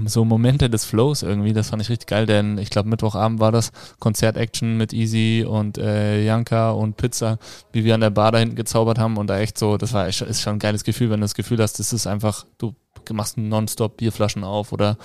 [0.06, 3.52] so, Momente des Flows irgendwie, das fand ich richtig geil, denn ich glaube Mittwochabend war
[3.52, 3.72] das.
[4.00, 7.38] Konzert-Action mit Easy und äh, Janka und Pizza,
[7.74, 10.08] wie wir an der Bar da hinten gezaubert haben und da echt so, das war
[10.08, 12.76] ist schon ein geiles Gefühl, wenn du das Gefühl hast, das ist einfach, du
[13.14, 14.98] machst nonstop Bierflaschen auf oder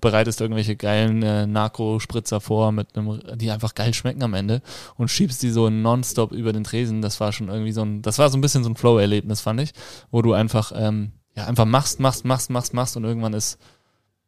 [0.00, 4.62] bereitest irgendwelche geilen äh, Narko-Spritzer vor, mit einem, die einfach geil schmecken am Ende
[4.96, 7.02] und schiebst die so nonstop über den Tresen.
[7.02, 9.60] Das war schon irgendwie so ein, das war so ein bisschen so ein Flow-Erlebnis, fand
[9.60, 9.72] ich,
[10.10, 13.58] wo du einfach, ähm, ja, einfach machst, machst, machst, machst, machst und irgendwann ist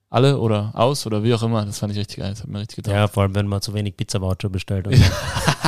[0.08, 1.64] alle oder aus oder wie auch immer.
[1.64, 2.30] Das fand ich richtig geil.
[2.30, 2.94] Das hat mir richtig getan.
[2.94, 4.88] Ja, vor allem, wenn man zu wenig Pizza-Voucher bestellt.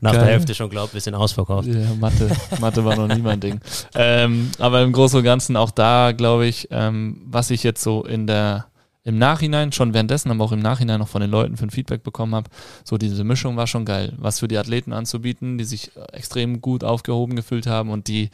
[0.00, 0.20] Nach geil.
[0.20, 1.68] der Hälfte schon glaubt, wir sind ausverkauft.
[1.68, 2.30] Ja, Mathe,
[2.60, 3.60] Mathe war noch nie mein Ding.
[3.94, 8.04] Ähm, aber im Großen und Ganzen auch da, glaube ich, ähm, was ich jetzt so
[8.04, 8.66] in der
[9.04, 12.02] im Nachhinein, schon währenddessen, aber auch im Nachhinein noch von den Leuten für ein Feedback
[12.02, 12.50] bekommen habe,
[12.84, 14.12] so diese Mischung war schon geil.
[14.18, 18.28] Was für die Athleten anzubieten, die sich extrem gut aufgehoben gefühlt haben und die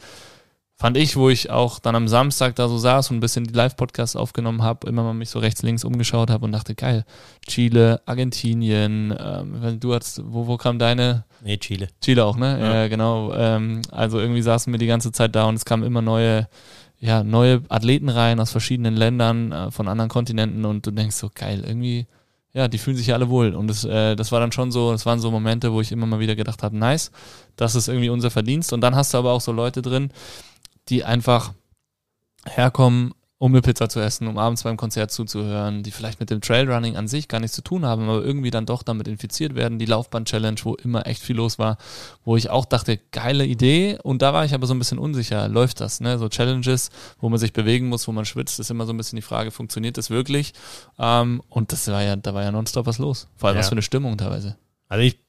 [0.77, 3.53] fand ich, wo ich auch dann am Samstag da so saß und ein bisschen die
[3.53, 7.05] Live-Podcasts aufgenommen habe, immer mal mich so rechts, links umgeschaut habe und dachte, geil,
[7.47, 11.23] Chile, Argentinien, ähm, du hast, wo, wo kam deine?
[11.43, 11.87] Nee, Chile.
[12.01, 12.59] Chile auch, ne?
[12.59, 13.33] Ja, ja genau.
[13.33, 16.49] Ähm, also irgendwie saßen wir die ganze Zeit da und es kamen immer neue,
[16.99, 21.29] ja, neue Athleten rein aus verschiedenen Ländern, äh, von anderen Kontinenten und du denkst so,
[21.33, 22.05] geil, irgendwie,
[22.51, 23.55] ja, die fühlen sich ja alle wohl.
[23.55, 26.05] Und das, äh, das war dann schon so, das waren so Momente, wo ich immer
[26.05, 27.11] mal wieder gedacht habe, nice,
[27.55, 28.73] das ist irgendwie unser Verdienst.
[28.73, 30.09] Und dann hast du aber auch so Leute drin,
[30.89, 31.53] die einfach
[32.45, 36.39] herkommen, um eine Pizza zu essen, um abends beim Konzert zuzuhören, die vielleicht mit dem
[36.39, 39.77] Trailrunning an sich gar nichts zu tun haben, aber irgendwie dann doch damit infiziert werden.
[39.77, 41.77] Die Laufbahn-Challenge, wo immer echt viel los war,
[42.23, 43.99] wo ich auch dachte, geile Idee.
[44.01, 45.99] Und da war ich aber so ein bisschen unsicher, läuft das?
[45.99, 46.17] Ne?
[46.17, 49.17] So Challenges, wo man sich bewegen muss, wo man schwitzt, ist immer so ein bisschen
[49.17, 50.53] die Frage, funktioniert das wirklich?
[50.97, 53.27] Ähm, und das war ja, da war ja nonstop was los.
[53.35, 53.59] Vor allem ja.
[53.59, 54.55] was für eine Stimmung teilweise.
[54.87, 55.19] Also ich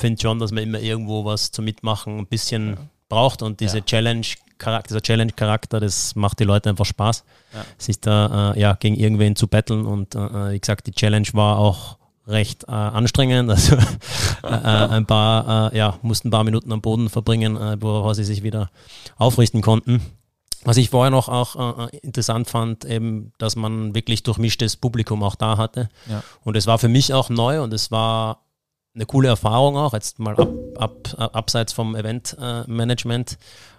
[0.00, 2.76] finde schon, dass man immer irgendwo was zum Mitmachen ein bisschen ja.
[3.08, 3.84] braucht und diese ja.
[3.84, 4.26] Challenge
[4.62, 7.64] Charakter, dieser Challenge-Charakter, das macht die Leute einfach Spaß, ja.
[7.78, 9.84] sich da äh, ja, gegen irgendwen zu betteln.
[9.84, 13.50] Und äh, wie gesagt, die Challenge war auch recht äh, anstrengend.
[14.42, 17.76] Also äh, äh, ein paar, äh, ja, mussten ein paar Minuten am Boden verbringen, äh,
[17.76, 18.70] bevor sie sich wieder
[19.16, 20.00] aufrichten konnten.
[20.64, 25.34] Was ich vorher noch auch äh, interessant fand, eben, dass man wirklich durchmischtes Publikum auch
[25.34, 25.88] da hatte.
[26.08, 26.22] Ja.
[26.44, 28.42] Und es war für mich auch neu und es war
[28.94, 33.38] eine coole Erfahrung auch, jetzt mal ab, ab, abseits vom Event-Management.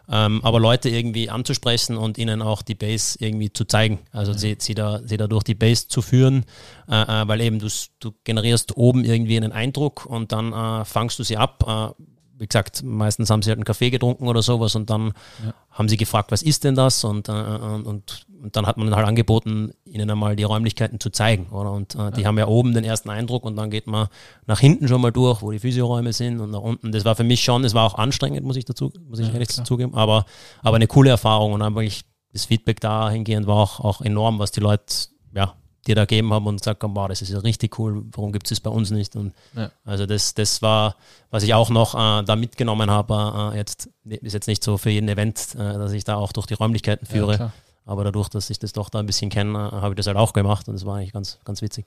[0.10, 4.00] Ähm, aber Leute irgendwie anzusprechen und ihnen auch die Base irgendwie zu zeigen.
[4.12, 4.38] Also ja.
[4.38, 6.46] sie, sie, da, sie da durch die Base zu führen,
[6.90, 7.68] äh, äh, weil eben du,
[8.00, 11.64] du generierst oben irgendwie einen Eindruck und dann äh, fangst du sie ab.
[11.66, 12.04] Äh,
[12.38, 15.54] wie gesagt, meistens haben sie halt einen Kaffee getrunken oder sowas und dann ja.
[15.72, 17.04] haben sie gefragt, was ist denn das?
[17.04, 21.48] Und, äh, und, und dann hat man halt angeboten, ihnen einmal die Räumlichkeiten zu zeigen.
[21.52, 21.72] Oder?
[21.72, 22.28] Und äh, die ja.
[22.28, 24.08] haben ja oben den ersten Eindruck und dann geht man
[24.46, 26.92] nach hinten schon mal durch, wo die Physioräume sind und nach unten.
[26.92, 29.34] Das war für mich schon, es war auch anstrengend, muss ich dazu, muss ich ja,
[29.34, 29.66] ehrlich klar.
[29.66, 30.26] zugeben, aber,
[30.62, 31.84] aber eine coole Erfahrung und einfach
[32.34, 34.94] das Feedback dahingehend war auch, auch enorm, was die Leute
[35.34, 35.54] ja,
[35.88, 38.48] dir da gegeben haben und gesagt haben, wow, das ist ja richtig cool, warum gibt
[38.48, 39.16] es das bei uns nicht?
[39.16, 39.72] Und ja.
[39.86, 40.98] also das, das war,
[41.30, 44.90] was ich auch noch äh, da mitgenommen habe, äh, jetzt ist jetzt nicht so für
[44.90, 47.38] jeden Event, äh, dass ich da auch durch die Räumlichkeiten führe.
[47.38, 47.54] Ja,
[47.86, 50.34] aber dadurch, dass ich das doch da ein bisschen kenne, habe ich das halt auch
[50.34, 51.86] gemacht und das war eigentlich ganz, ganz witzig.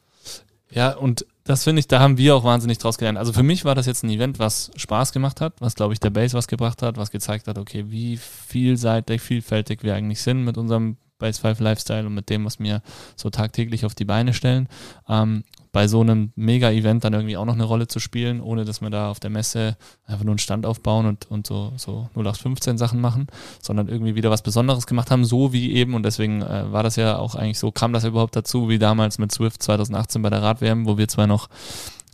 [0.71, 3.19] Ja, und das finde ich, da haben wir auch wahnsinnig draus gelernt.
[3.19, 6.01] Also für mich war das jetzt ein Event, was Spaß gemacht hat, was glaube ich
[6.01, 10.45] der Base was gebracht hat, was gezeigt hat, okay, wie vielseitig, vielfältig wir eigentlich sind
[10.45, 12.83] mit unserem Base 5 Lifestyle und mit dem, was wir
[13.17, 14.69] so tagtäglich auf die Beine stellen.
[15.09, 18.81] Ähm, bei so einem Mega-Event dann irgendwie auch noch eine Rolle zu spielen, ohne dass
[18.81, 22.79] wir da auf der Messe einfach nur einen Stand aufbauen und, und so, so 0815
[22.79, 23.27] Sachen machen,
[23.61, 26.97] sondern irgendwie wieder was Besonderes gemacht haben, so wie eben, und deswegen äh, war das
[26.97, 30.31] ja auch eigentlich so, kam das ja überhaupt dazu, wie damals mit Swift 2018 bei
[30.31, 31.49] der Rad-WM, wo wir zwar noch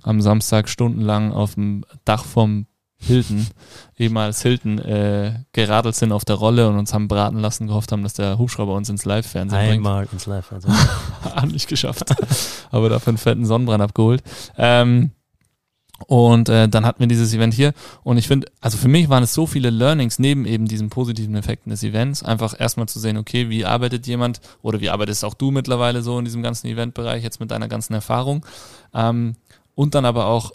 [0.02, 2.66] am Samstag stundenlang auf dem Dach vom
[3.02, 3.46] Hilton,
[3.98, 8.02] ehemals Hilton, äh, geradelt sind auf der Rolle und uns haben braten lassen, gehofft haben,
[8.02, 9.86] dass der Hubschrauber uns ins Live-Fernsehen bringt.
[9.86, 10.74] Einmal ins Live-Fernsehen.
[11.22, 12.04] Hat nicht geschafft.
[12.70, 14.22] Aber dafür einen fetten Sonnenbrand abgeholt.
[14.56, 15.10] Ähm,
[16.06, 17.72] und äh, dann hatten wir dieses Event hier.
[18.02, 21.34] Und ich finde, also für mich waren es so viele Learnings neben eben diesen positiven
[21.34, 22.22] Effekten des Events.
[22.22, 26.18] Einfach erstmal zu sehen, okay, wie arbeitet jemand oder wie arbeitest auch du mittlerweile so
[26.18, 28.44] in diesem ganzen Eventbereich jetzt mit deiner ganzen Erfahrung.
[28.94, 29.36] Ähm,
[29.74, 30.52] und dann aber auch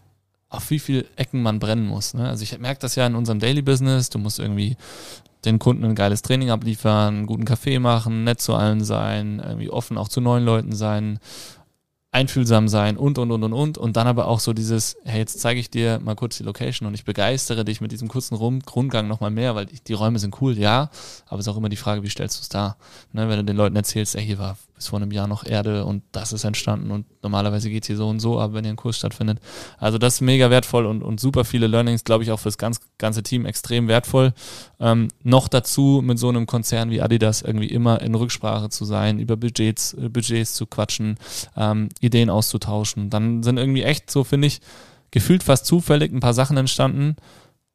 [0.49, 2.13] auf wie viel Ecken man brennen muss.
[2.13, 2.27] Ne?
[2.27, 4.09] Also ich merke das ja in unserem Daily Business.
[4.09, 4.77] Du musst irgendwie
[5.45, 9.97] den Kunden ein geiles Training abliefern, guten Kaffee machen, nett zu allen sein, irgendwie offen
[9.97, 11.19] auch zu neuen Leuten sein,
[12.17, 13.77] einfühlsam sein und, und, und, und, und.
[13.77, 16.87] Und dann aber auch so dieses, hey, jetzt zeige ich dir mal kurz die Location
[16.87, 20.57] und ich begeistere dich mit diesem kurzen Rundgang nochmal mehr, weil die Räume sind cool,
[20.57, 20.89] ja,
[21.27, 22.77] aber es ist auch immer die Frage, wie stellst du es dar?
[23.13, 25.85] Ne, wenn du den Leuten erzählst, ey, hier war bis vor einem Jahr noch Erde
[25.85, 28.77] und das ist entstanden und normalerweise geht hier so und so ab, wenn hier ein
[28.77, 29.39] Kurs stattfindet.
[29.79, 32.79] Also das ist mega wertvoll und, und super viele Learnings, glaube ich, auch fürs ganz,
[32.99, 34.33] ganze Team extrem wertvoll.
[34.79, 39.17] Ähm, noch dazu mit so einem Konzern wie Adidas irgendwie immer in Rücksprache zu sein,
[39.17, 41.17] über Budgets, äh, Budgets zu quatschen,
[41.55, 43.09] ähm, Ideen auszutauschen.
[43.09, 44.61] Dann sind irgendwie echt so, finde ich,
[45.11, 47.15] gefühlt fast zufällig ein paar Sachen entstanden,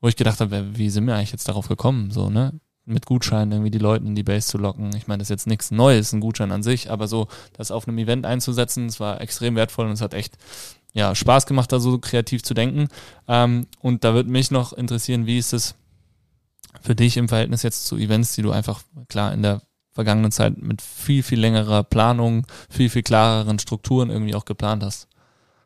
[0.01, 2.11] wo ich gedacht habe, wie sind wir eigentlich jetzt darauf gekommen?
[2.11, 2.53] So, ne?
[2.85, 4.95] mit Gutscheinen irgendwie die Leute in die Base zu locken.
[4.97, 7.87] Ich meine, das ist jetzt nichts Neues, ein Gutschein an sich, aber so das auf
[7.87, 10.37] einem Event einzusetzen, das war extrem wertvoll und es hat echt
[10.93, 12.89] ja, Spaß gemacht, da so kreativ zu denken.
[13.29, 15.75] Ähm, und da würde mich noch interessieren, wie ist es
[16.81, 19.63] für dich im Verhältnis jetzt zu Events, die du einfach klar in der
[19.93, 25.09] vergangenen Zeit mit viel, viel längerer Planung, viel, viel klareren Strukturen irgendwie auch geplant hast?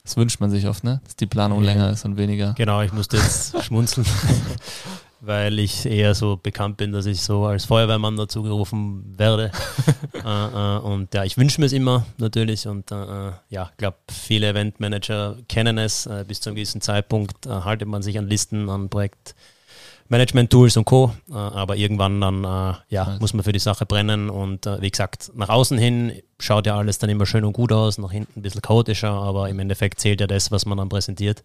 [0.02, 1.00] Das wünscht man sich oft, ne?
[1.04, 1.72] Dass die Planung ja.
[1.72, 2.54] länger ist und weniger.
[2.56, 4.06] Genau, ich musste jetzt schmunzeln
[5.20, 9.50] weil ich eher so bekannt bin, dass ich so als Feuerwehrmann dazu gerufen werde.
[10.14, 13.76] äh, äh, und ja, ich wünsche mir es immer natürlich und äh, äh ja, ich
[13.76, 16.06] glaube, viele Eventmanager kennen es.
[16.06, 18.88] Äh, bis zu einem gewissen Zeitpunkt äh, haltet man sich an Listen, an
[20.09, 21.12] Projektmanagement-Tools und Co.
[21.30, 25.78] aber irgendwann dann ja, muss man für die Sache brennen und wie gesagt, nach außen
[25.78, 29.11] hin schaut ja alles dann immer schön und gut aus, nach hinten ein bisschen chaotischer,
[29.11, 31.42] aber im Endeffekt zählt ja das, was man dann präsentiert.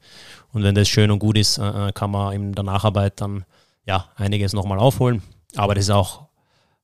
[0.53, 1.59] Und wenn das schön und gut ist,
[1.93, 3.45] kann man in der Nacharbeit dann
[3.85, 5.21] ja, einiges nochmal aufholen.
[5.55, 6.27] Aber das ist auch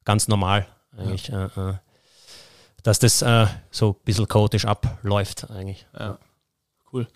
[0.04, 0.66] ganz normal
[0.98, 1.46] eigentlich, ja.
[1.46, 1.74] äh, äh,
[2.84, 5.86] dass das äh, so ein bisschen chaotisch abläuft eigentlich.
[5.98, 6.18] Ja.
[6.98, 7.08] Cool.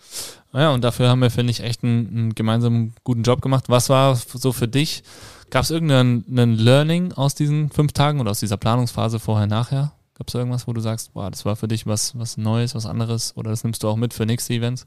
[0.53, 3.65] Ja, und dafür haben wir, finde ich, echt einen, einen, gemeinsamen guten Job gemacht.
[3.67, 5.03] Was war so für dich?
[5.49, 9.93] Gab es irgendein Learning aus diesen fünf Tagen oder aus dieser Planungsphase vorher, nachher?
[10.13, 12.85] Gab es irgendwas, wo du sagst, boah, das war für dich was, was Neues, was
[12.85, 14.85] anderes oder das nimmst du auch mit für nächste Events?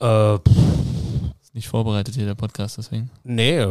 [0.00, 0.38] Äh,
[1.52, 3.10] nicht vorbereitet hier der Podcast, deswegen.
[3.24, 3.66] Nee,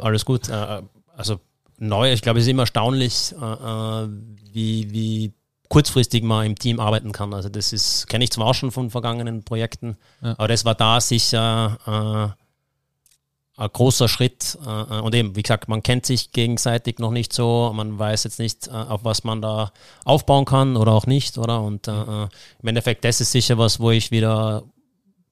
[0.00, 0.48] alles gut.
[0.48, 0.82] Äh,
[1.16, 1.38] also
[1.78, 4.08] neu, ich glaube, es ist immer erstaunlich, äh, äh,
[4.52, 5.32] wie, wie
[5.68, 7.34] kurzfristig man im Team arbeiten kann.
[7.34, 10.34] Also das ist, kenne ich zwar schon von vergangenen Projekten, ja.
[10.38, 12.34] aber das war da sicher
[13.56, 14.58] äh, ein großer Schritt.
[14.66, 18.38] Äh, und eben, wie gesagt, man kennt sich gegenseitig noch nicht so, man weiß jetzt
[18.38, 19.72] nicht, äh, auf was man da
[20.04, 21.62] aufbauen kann oder auch nicht, oder?
[21.62, 22.28] Und im
[22.62, 24.64] Endeffekt, das ist sicher was, wo ich wieder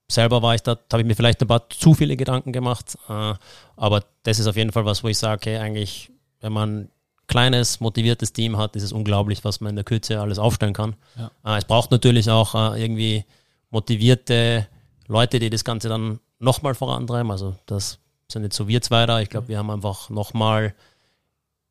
[0.07, 2.97] selber war ich da, habe ich mir vielleicht ein paar zu viele Gedanken gemacht.
[3.09, 3.33] Äh,
[3.75, 6.11] aber das ist auf jeden Fall was, wo ich sage, okay, eigentlich,
[6.41, 6.89] wenn man
[7.27, 10.95] kleines, motiviertes Team hat, ist es unglaublich, was man in der Kürze alles aufstellen kann.
[11.17, 11.31] Ja.
[11.45, 13.25] Äh, es braucht natürlich auch äh, irgendwie
[13.69, 14.67] motivierte
[15.07, 17.31] Leute, die das Ganze dann nochmal vorantreiben.
[17.31, 17.99] Also das
[18.31, 19.19] sind jetzt so wir zwei da.
[19.19, 20.73] Ich glaube, wir haben einfach nochmal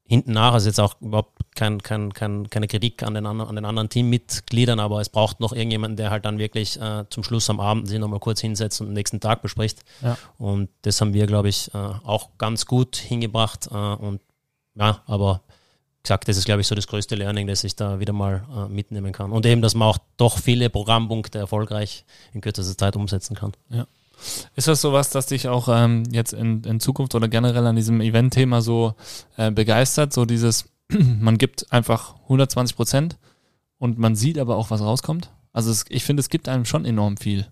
[0.07, 3.65] hinten nach, also jetzt auch überhaupt kein, kein, kein, keine Kritik an den, an den
[3.65, 7.59] anderen Teammitgliedern, aber es braucht noch irgendjemanden, der halt dann wirklich äh, zum Schluss am
[7.59, 9.83] Abend sich nochmal kurz hinsetzt und den nächsten Tag bespricht.
[10.03, 10.19] Ja.
[10.37, 13.69] Und das haben wir, glaube ich, äh, auch ganz gut hingebracht.
[13.71, 14.21] Äh, und
[14.75, 15.43] ja, aber
[16.03, 18.69] gesagt, das ist, glaube ich, so das größte Learning, das ich da wieder mal äh,
[18.69, 19.33] mitnehmen kann.
[19.33, 23.53] Und eben, dass man auch doch viele Programmpunkte erfolgreich in kürzester Zeit umsetzen kann.
[23.71, 23.87] Ja.
[24.55, 28.01] Ist das sowas, das dich auch ähm, jetzt in, in Zukunft oder generell an diesem
[28.01, 28.95] Event-Thema so
[29.37, 30.13] äh, begeistert?
[30.13, 33.17] So dieses, man gibt einfach 120 Prozent
[33.79, 35.31] und man sieht aber auch, was rauskommt?
[35.53, 37.47] Also es, ich finde, es gibt einem schon enorm viel.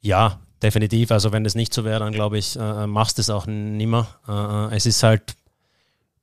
[0.00, 1.10] Ja, definitiv.
[1.10, 4.08] Also wenn das nicht so wäre, dann glaube ich, äh, machst du es auch nimmer.
[4.26, 5.36] Äh, äh, es ist halt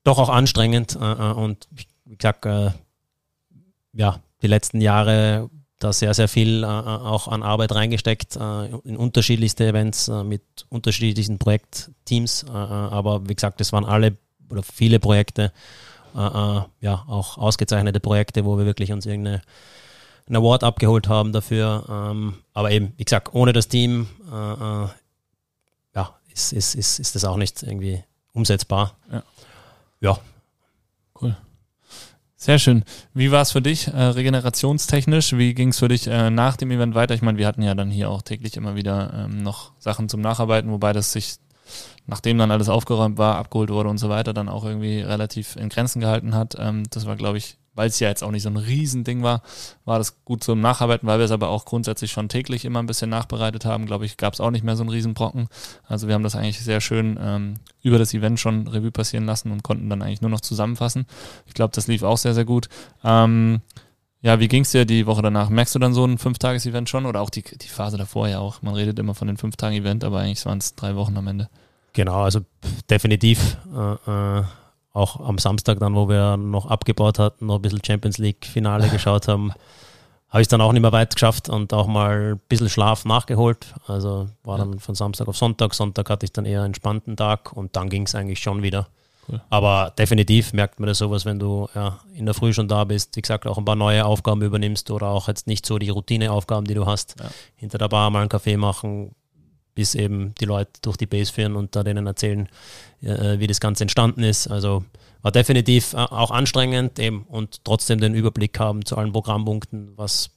[0.06, 1.68] doch auch anstrengend äh, äh und
[2.06, 2.72] wie gesagt, äh,
[3.92, 5.50] ja, die letzten Jahre
[5.80, 12.46] da sehr, sehr viel auch an Arbeit reingesteckt, in unterschiedlichste Events mit unterschiedlichen Projektteams.
[12.50, 14.16] Aber wie gesagt, es waren alle
[14.50, 15.52] oder viele Projekte,
[16.14, 19.42] ja, auch ausgezeichnete Projekte, wo wir wirklich uns irgendeine
[20.28, 21.84] einen Award abgeholt haben dafür.
[21.90, 24.94] Ähm, aber eben, wie gesagt, ohne das Team ja,
[26.34, 28.02] ist, ist, ist, ist das auch nicht irgendwie
[28.34, 28.96] umsetzbar.
[29.12, 29.24] Ja.
[30.00, 30.18] Ja.
[31.20, 31.36] Cool.
[32.36, 32.84] Sehr schön.
[33.14, 35.34] Wie war es für dich äh, regenerationstechnisch?
[35.38, 37.16] Wie ging es für dich äh, nach dem Event weiter?
[37.16, 40.22] Ich meine, wir hatten ja dann hier auch täglich immer wieder ähm, noch Sachen zum
[40.22, 41.38] Nacharbeiten, wobei das sich,
[42.06, 45.70] nachdem dann alles aufgeräumt war, abgeholt wurde und so weiter, dann auch irgendwie relativ in
[45.70, 46.56] Grenzen gehalten hat.
[46.60, 49.44] Ähm, das war, glaube ich, weil es ja jetzt auch nicht so ein Riesending war,
[49.84, 52.88] war das gut zum Nacharbeiten, weil wir es aber auch grundsätzlich schon täglich immer ein
[52.88, 55.48] bisschen nachbereitet haben, glaube ich, gab es auch nicht mehr so einen Riesenbrocken.
[55.88, 59.52] Also wir haben das eigentlich sehr schön ähm, über das Event schon Revue passieren lassen
[59.52, 61.06] und konnten dann eigentlich nur noch zusammenfassen.
[61.46, 62.70] Ich glaube, das lief auch sehr, sehr gut.
[63.04, 63.62] Ähm,
[64.22, 65.50] ja, wie ging es dir die Woche danach?
[65.50, 68.62] Merkst du dann so ein Fünf-Tages-Event schon oder auch die, die Phase davor ja auch?
[68.64, 71.50] Man redet immer von den Fünf-Tagen-Event, aber eigentlich waren es drei Wochen am Ende.
[71.94, 72.42] Genau, also
[72.90, 73.58] definitiv.
[73.72, 74.44] Äh, äh
[74.96, 78.90] auch am Samstag dann, wo wir noch abgebaut hatten, noch ein bisschen Champions League Finale
[78.90, 79.52] geschaut haben,
[80.30, 83.74] habe ich dann auch nicht mehr weit geschafft und auch mal ein bisschen Schlaf nachgeholt.
[83.88, 85.74] Also war dann von Samstag auf Sonntag.
[85.74, 88.88] Sonntag hatte ich dann eher einen entspannten Tag und dann ging es eigentlich schon wieder.
[89.28, 89.42] Cool.
[89.50, 93.16] Aber definitiv merkt man das sowas, wenn du ja, in der Früh schon da bist,
[93.16, 96.66] wie gesagt, auch ein paar neue Aufgaben übernimmst oder auch jetzt nicht so die Routineaufgaben,
[96.66, 97.16] die du hast.
[97.20, 97.30] Ja.
[97.56, 99.16] Hinter der Bar mal einen Kaffee machen,
[99.76, 102.50] bis eben die Leute durch die Base führen und da denen erzählen,
[103.02, 104.48] äh, wie das Ganze entstanden ist.
[104.48, 104.84] Also
[105.22, 110.32] war definitiv äh, auch anstrengend eben und trotzdem den Überblick haben zu allen Programmpunkten, was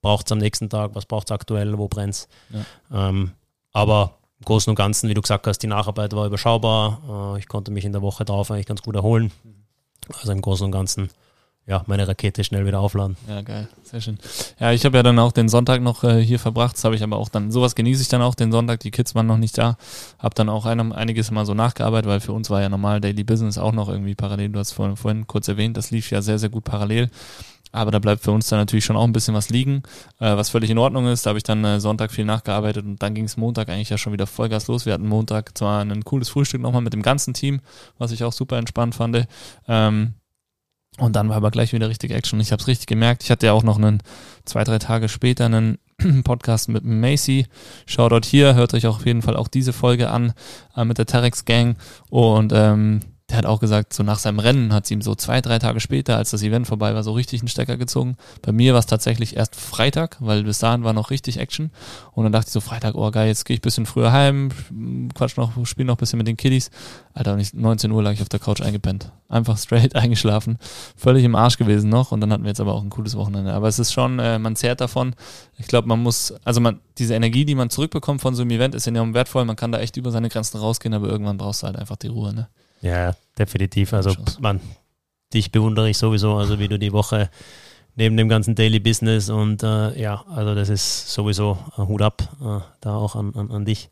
[0.00, 2.28] braucht es am nächsten Tag, was braucht es aktuell, wo brennt es.
[2.50, 3.08] Ja.
[3.08, 3.32] Ähm,
[3.72, 7.34] aber im Großen und Ganzen, wie du gesagt hast, die Nacharbeit war überschaubar.
[7.34, 9.32] Äh, ich konnte mich in der Woche drauf eigentlich ganz gut erholen.
[10.20, 11.10] Also im Großen und Ganzen
[11.66, 13.16] ja, meine Rakete schnell wieder aufladen.
[13.28, 14.18] Ja, geil, sehr schön.
[14.60, 16.76] Ja, ich habe ja dann auch den Sonntag noch äh, hier verbracht.
[16.76, 18.80] Das habe ich aber auch dann, sowas genieße ich dann auch den Sonntag.
[18.80, 19.76] Die Kids waren noch nicht da.
[20.20, 23.24] Habe dann auch einem, einiges mal so nachgearbeitet, weil für uns war ja normal Daily
[23.24, 24.50] Business auch noch irgendwie parallel.
[24.50, 27.10] Du hast vorhin, vorhin kurz erwähnt, das lief ja sehr, sehr gut parallel.
[27.72, 29.82] Aber da bleibt für uns dann natürlich schon auch ein bisschen was liegen,
[30.20, 31.26] äh, was völlig in Ordnung ist.
[31.26, 33.98] Da habe ich dann äh, Sonntag viel nachgearbeitet und dann ging es Montag eigentlich ja
[33.98, 34.86] schon wieder Vollgas los.
[34.86, 37.60] Wir hatten Montag zwar ein cooles Frühstück nochmal mit dem ganzen Team,
[37.98, 39.26] was ich auch super entspannt fand.
[39.66, 40.14] Ähm,
[40.98, 42.40] und dann war aber gleich wieder richtig Action.
[42.40, 43.22] Ich habe es richtig gemerkt.
[43.22, 44.02] Ich hatte ja auch noch einen
[44.44, 45.78] zwei, drei Tage später einen
[46.24, 47.46] Podcast mit Macy.
[47.86, 50.32] Shoutout hier, hört euch auch auf jeden Fall auch diese Folge an
[50.74, 51.76] äh, mit der Terex Gang.
[52.08, 55.40] Und ähm, der hat auch gesagt, so nach seinem Rennen hat sie ihm so zwei,
[55.40, 58.16] drei Tage später, als das Event vorbei war, so richtig einen Stecker gezogen.
[58.40, 61.72] Bei mir war es tatsächlich erst Freitag, weil bis dahin war noch richtig Action.
[62.12, 64.50] Und dann dachte ich so, Freitag, oh geil, jetzt gehe ich bisschen früher heim,
[65.12, 66.70] quatsch noch, spiele noch bisschen mit den Kiddies.
[67.14, 69.10] Alter, und ich, 19 Uhr lag ich auf der Couch eingepennt.
[69.28, 70.58] Einfach straight eingeschlafen.
[70.96, 72.12] Völlig im Arsch gewesen noch.
[72.12, 73.52] Und dann hatten wir jetzt aber auch ein cooles Wochenende.
[73.54, 75.16] Aber es ist schon, äh, man zehrt davon.
[75.58, 78.76] Ich glaube, man muss, also man, diese Energie, die man zurückbekommt von so einem Event,
[78.76, 79.44] ist enorm wertvoll.
[79.44, 82.06] Man kann da echt über seine Grenzen rausgehen, aber irgendwann brauchst du halt einfach die
[82.06, 82.48] Ruhe, ne?
[82.86, 83.92] Ja, definitiv.
[83.92, 84.60] Also man,
[85.34, 87.30] dich bewundere ich sowieso, also wie du die Woche
[87.96, 92.22] neben dem ganzen Daily Business und äh, ja, also das ist sowieso ein Hut ab,
[92.40, 93.90] äh, da auch an, an, an dich.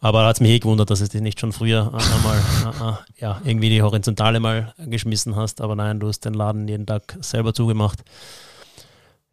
[0.00, 3.70] Aber hat es mich eh gewundert, dass es dich nicht schon früher einmal ja, irgendwie
[3.70, 8.00] die Horizontale mal geschmissen hast, aber nein, du hast den Laden jeden Tag selber zugemacht.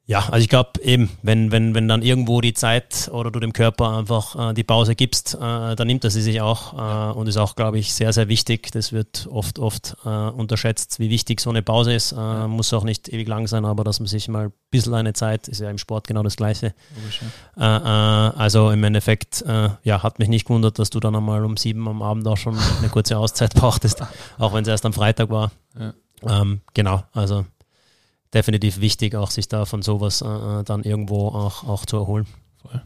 [0.08, 3.54] Ja, also ich glaube eben, wenn, wenn, wenn dann irgendwo die Zeit oder du dem
[3.54, 7.26] Körper einfach äh, die Pause gibst, äh, dann nimmt er sie sich auch äh, und
[7.26, 8.72] ist auch, glaube ich, sehr, sehr wichtig.
[8.72, 12.12] Das wird oft, oft äh, unterschätzt, wie wichtig so eine Pause ist.
[12.12, 15.14] Äh, muss auch nicht ewig lang sein, aber dass man sich mal ein bisschen eine
[15.14, 16.76] Zeit, ist ja im Sport genau das Gleiche.
[17.58, 19.44] Äh, also im Endeffekt,
[19.84, 22.58] ja, hat mich nicht gewundert, dass du dann einmal um sieben am Abend auch schon
[22.80, 24.04] eine kurze Auszeit brauchtest,
[24.38, 25.52] auch wenn es erst am Freitag war.
[25.80, 25.94] Ja.
[26.42, 27.46] Ähm, genau, also
[28.36, 32.28] definitiv wichtig, auch sich da von sowas äh, äh, dann irgendwo auch, auch zu erholen.
[32.62, 32.82] Voll.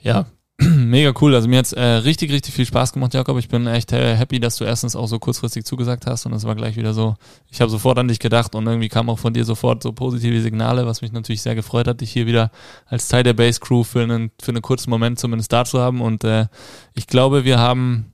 [0.00, 0.26] Ja,
[0.58, 1.34] mega cool.
[1.34, 3.38] Also mir hat es äh, richtig, richtig viel Spaß gemacht, Jakob.
[3.38, 6.44] Ich bin echt äh, happy, dass du erstens auch so kurzfristig zugesagt hast und es
[6.44, 7.14] war gleich wieder so,
[7.50, 10.40] ich habe sofort an dich gedacht und irgendwie kam auch von dir sofort so positive
[10.40, 12.50] Signale, was mich natürlich sehr gefreut hat, dich hier wieder
[12.86, 16.00] als Teil der Base Crew für einen, für einen kurzen Moment zumindest da zu haben
[16.00, 16.46] und äh,
[16.94, 18.10] ich glaube, wir haben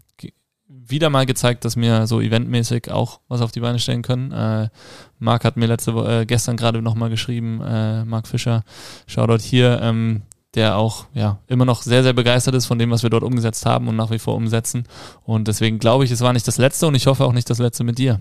[0.87, 4.33] wieder mal gezeigt, dass wir so eventmäßig auch was auf die Beine stellen können.
[4.33, 4.69] Äh,
[5.19, 8.65] Marc hat mir letzte äh, gestern gerade nochmal geschrieben, äh, Marc Fischer,
[9.07, 10.23] Shoutout hier, ähm,
[10.55, 13.67] der auch ja immer noch sehr, sehr begeistert ist von dem, was wir dort umgesetzt
[13.67, 14.85] haben und nach wie vor umsetzen.
[15.25, 17.59] Und deswegen glaube ich, es war nicht das letzte und ich hoffe auch nicht das
[17.59, 18.21] letzte mit dir.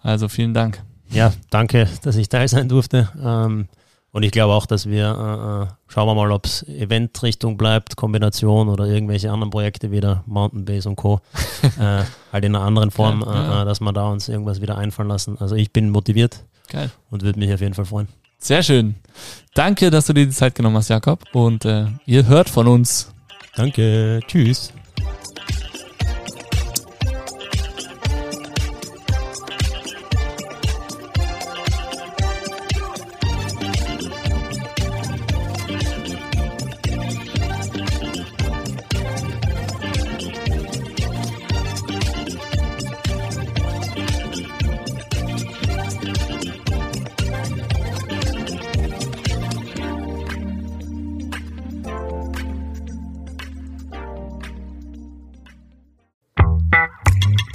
[0.00, 0.82] Also vielen Dank.
[1.10, 3.08] Ja, danke, dass ich da sein durfte.
[3.22, 3.68] Ähm
[4.14, 7.96] und ich glaube auch, dass wir, äh, äh schauen wir mal, ob es Eventrichtung bleibt,
[7.96, 11.20] Kombination oder irgendwelche anderen Projekte wieder, Mountain Base und Co.
[11.80, 13.62] äh, halt in einer anderen Form, ja, ja.
[13.62, 15.36] Äh, dass wir da uns irgendwas wieder einfallen lassen.
[15.40, 16.92] Also ich bin motiviert Geil.
[17.10, 18.06] und würde mich auf jeden Fall freuen.
[18.38, 18.94] Sehr schön.
[19.52, 21.24] Danke, dass du dir die Zeit genommen hast, Jakob.
[21.32, 23.12] Und äh, ihr hört von uns.
[23.56, 24.20] Danke.
[24.28, 24.72] Tschüss.